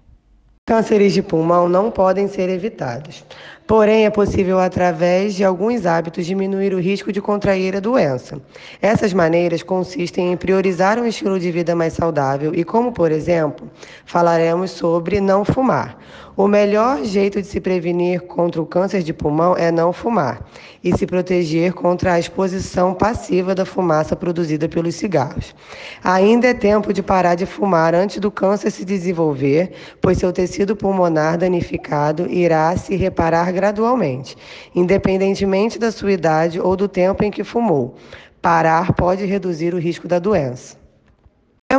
Cânceres 0.69 1.15
de 1.15 1.23
pulmão 1.23 1.67
não 1.67 1.91
podem 1.91 2.29
ser 2.29 2.51
evitados. 2.51 3.25
Porém, 3.67 4.05
é 4.05 4.11
possível, 4.11 4.59
através 4.59 5.35
de 5.35 5.43
alguns 5.43 5.87
hábitos, 5.87 6.27
diminuir 6.27 6.75
o 6.75 6.79
risco 6.79 7.11
de 7.11 7.23
contrair 7.23 7.75
a 7.75 7.81
doença. 7.81 8.39
Essas 8.83 9.15
maneiras 9.15 9.63
consistem 9.63 10.31
em 10.31 10.37
priorizar 10.37 10.99
um 10.99 11.07
estilo 11.07 11.41
de 11.41 11.51
vida 11.51 11.75
mais 11.75 11.95
saudável 11.95 12.55
e, 12.55 12.65
como 12.65 12.93
por 12.93 13.11
exemplo, 13.11 13.67
falaremos 14.05 14.73
sobre 14.73 15.23
não 15.23 15.43
fumar. 15.43 15.97
O 16.39 16.47
melhor 16.47 17.03
jeito 17.03 17.43
de 17.43 17.49
se 17.49 17.61
prevenir 17.61 18.21
contra 18.21 18.63
o 18.63 18.65
câncer 18.65 19.03
de 19.03 19.13
pulmão 19.13 19.57
é 19.57 19.73
não 19.73 19.93
fumar 19.93 20.49
e 20.85 20.97
se 20.97 21.05
proteger 21.05 21.73
contra 21.73 22.13
a 22.13 22.19
exposição 22.21 22.95
passiva 22.95 23.57
da 23.57 23.65
fumaça 23.65 24.15
produzida 24.15 24.69
pelos 24.69 24.95
cigarros. 24.95 25.53
Ainda 26.01 26.47
é 26.47 26.55
tempo 26.55 26.93
de 26.93 27.03
parar 27.03 27.35
de 27.35 27.45
fumar 27.45 27.93
antes 27.93 28.21
do 28.21 28.31
câncer 28.31 28.71
se 28.71 28.85
desenvolver, 28.85 29.73
pois 30.01 30.19
seu 30.19 30.33
tecido 30.33 30.77
pulmonar 30.77 31.37
danificado 31.37 32.31
irá 32.31 32.77
se 32.77 32.95
reparar 32.95 33.51
gradualmente, 33.51 34.37
independentemente 34.73 35.77
da 35.77 35.91
sua 35.91 36.13
idade 36.13 36.61
ou 36.61 36.77
do 36.77 36.87
tempo 36.87 37.25
em 37.25 37.33
que 37.33 37.43
fumou. 37.43 37.97
Parar 38.41 38.93
pode 38.93 39.25
reduzir 39.25 39.75
o 39.75 39.79
risco 39.81 40.07
da 40.07 40.21
doença. 40.21 40.79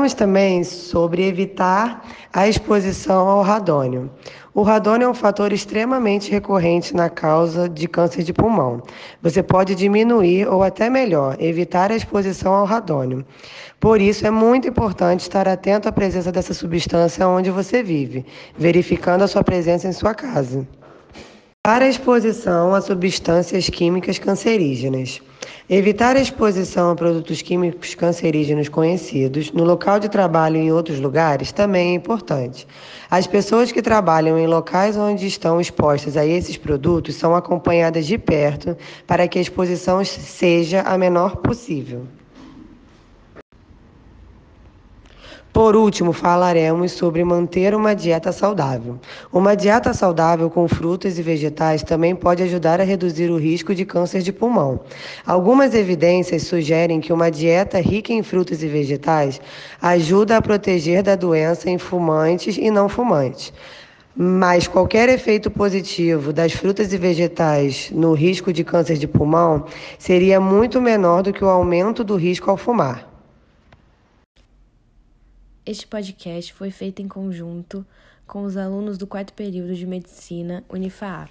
Falamos 0.09 0.13
também 0.13 0.63
sobre 0.63 1.27
evitar 1.27 2.03
a 2.33 2.47
exposição 2.47 3.27
ao 3.27 3.43
radônio. 3.43 4.09
O 4.55 4.63
radônio 4.63 5.05
é 5.05 5.09
um 5.09 5.13
fator 5.13 5.53
extremamente 5.53 6.31
recorrente 6.31 6.95
na 6.95 7.09
causa 7.09 7.69
de 7.69 7.87
câncer 7.87 8.23
de 8.23 8.33
pulmão. 8.33 8.81
Você 9.21 9.43
pode 9.43 9.75
diminuir 9.75 10.47
ou 10.47 10.63
até 10.63 10.89
melhor, 10.89 11.35
evitar 11.39 11.91
a 11.91 11.95
exposição 11.95 12.53
ao 12.53 12.65
radônio. 12.65 13.23
Por 13.79 14.01
isso 14.01 14.25
é 14.25 14.31
muito 14.31 14.67
importante 14.67 15.21
estar 15.21 15.47
atento 15.47 15.87
à 15.87 15.91
presença 15.91 16.31
dessa 16.31 16.53
substância 16.53 17.27
onde 17.27 17.51
você 17.51 17.83
vive, 17.83 18.25
verificando 18.57 19.23
a 19.23 19.27
sua 19.27 19.43
presença 19.43 19.87
em 19.87 19.93
sua 19.93 20.15
casa. 20.15 20.67
Para 21.71 21.85
a 21.85 21.87
exposição 21.87 22.73
a 22.73 22.81
substâncias 22.81 23.69
químicas 23.69 24.17
cancerígenas. 24.17 25.21
Evitar 25.69 26.15
a 26.15 26.19
exposição 26.19 26.89
a 26.89 26.95
produtos 26.95 27.43
químicos 27.43 27.93
cancerígenos 27.93 28.67
conhecidos 28.67 29.51
no 29.51 29.63
local 29.63 29.99
de 29.99 30.09
trabalho 30.09 30.57
e 30.57 30.61
em 30.61 30.71
outros 30.71 30.99
lugares 30.99 31.51
também 31.51 31.91
é 31.91 31.93
importante. 31.93 32.65
As 33.07 33.27
pessoas 33.27 33.71
que 33.71 33.83
trabalham 33.83 34.39
em 34.39 34.47
locais 34.47 34.97
onde 34.97 35.27
estão 35.27 35.61
expostas 35.61 36.17
a 36.17 36.25
esses 36.25 36.57
produtos 36.57 37.13
são 37.13 37.35
acompanhadas 37.35 38.07
de 38.07 38.17
perto 38.17 38.75
para 39.05 39.27
que 39.27 39.37
a 39.37 39.41
exposição 39.43 40.03
seja 40.03 40.81
a 40.81 40.97
menor 40.97 41.35
possível. 41.35 42.07
Por 45.51 45.75
último, 45.75 46.13
falaremos 46.13 46.91
sobre 46.91 47.23
manter 47.23 47.73
uma 47.73 47.95
dieta 47.95 48.31
saudável. 48.31 48.99
Uma 49.33 49.55
dieta 49.55 49.93
saudável 49.93 50.47
com 50.49 50.67
frutas 50.67 51.17
e 51.17 51.23
vegetais 51.23 51.81
também 51.81 52.15
pode 52.15 52.43
ajudar 52.43 52.79
a 52.79 52.83
reduzir 52.83 53.31
o 53.31 53.37
risco 53.37 53.73
de 53.73 53.83
câncer 53.83 54.21
de 54.21 54.31
pulmão. 54.31 54.79
Algumas 55.25 55.73
evidências 55.73 56.43
sugerem 56.43 57.01
que 57.01 57.11
uma 57.11 57.31
dieta 57.31 57.81
rica 57.81 58.13
em 58.13 58.21
frutas 58.21 58.61
e 58.61 58.67
vegetais 58.67 59.41
ajuda 59.81 60.37
a 60.37 60.41
proteger 60.41 61.01
da 61.01 61.15
doença 61.15 61.67
em 61.67 61.79
fumantes 61.79 62.55
e 62.55 62.69
não 62.69 62.87
fumantes. 62.87 63.51
Mas 64.15 64.67
qualquer 64.67 65.09
efeito 65.09 65.49
positivo 65.49 66.31
das 66.31 66.53
frutas 66.53 66.93
e 66.93 66.97
vegetais 66.97 67.89
no 67.91 68.13
risco 68.13 68.53
de 68.53 68.63
câncer 68.63 68.97
de 68.97 69.07
pulmão 69.07 69.65
seria 69.97 70.39
muito 70.39 70.79
menor 70.79 71.23
do 71.23 71.33
que 71.33 71.43
o 71.43 71.49
aumento 71.49 72.03
do 72.03 72.15
risco 72.15 72.51
ao 72.51 72.57
fumar. 72.57 73.08
Este 75.69 75.85
podcast 75.85 76.51
foi 76.51 76.71
feito 76.71 76.99
em 76.99 77.07
conjunto 77.07 77.85
com 78.25 78.41
os 78.43 78.57
alunos 78.57 78.97
do 78.97 79.05
quarto 79.05 79.33
período 79.33 79.75
de 79.75 79.85
Medicina 79.85 80.63
Unifaa. 80.67 81.29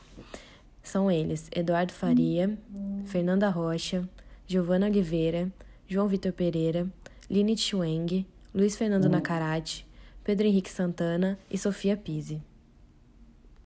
São 0.81 1.11
eles 1.11 1.51
Eduardo 1.53 1.92
Faria, 1.92 2.57
Fernanda 3.07 3.48
Rocha, 3.48 4.09
Giovana 4.46 4.87
Oliveira, 4.87 5.51
João 5.88 6.07
Vitor 6.07 6.33
Pereira, 6.33 6.87
Line 7.29 7.59
Chueng, 7.59 8.24
Luiz 8.55 8.77
Fernando 8.77 9.09
Nacarate, 9.09 9.85
Pedro 10.22 10.46
Henrique 10.46 10.70
Santana 10.70 11.37
e 11.51 11.59
Sofia 11.59 11.96
Pise. 11.96 12.40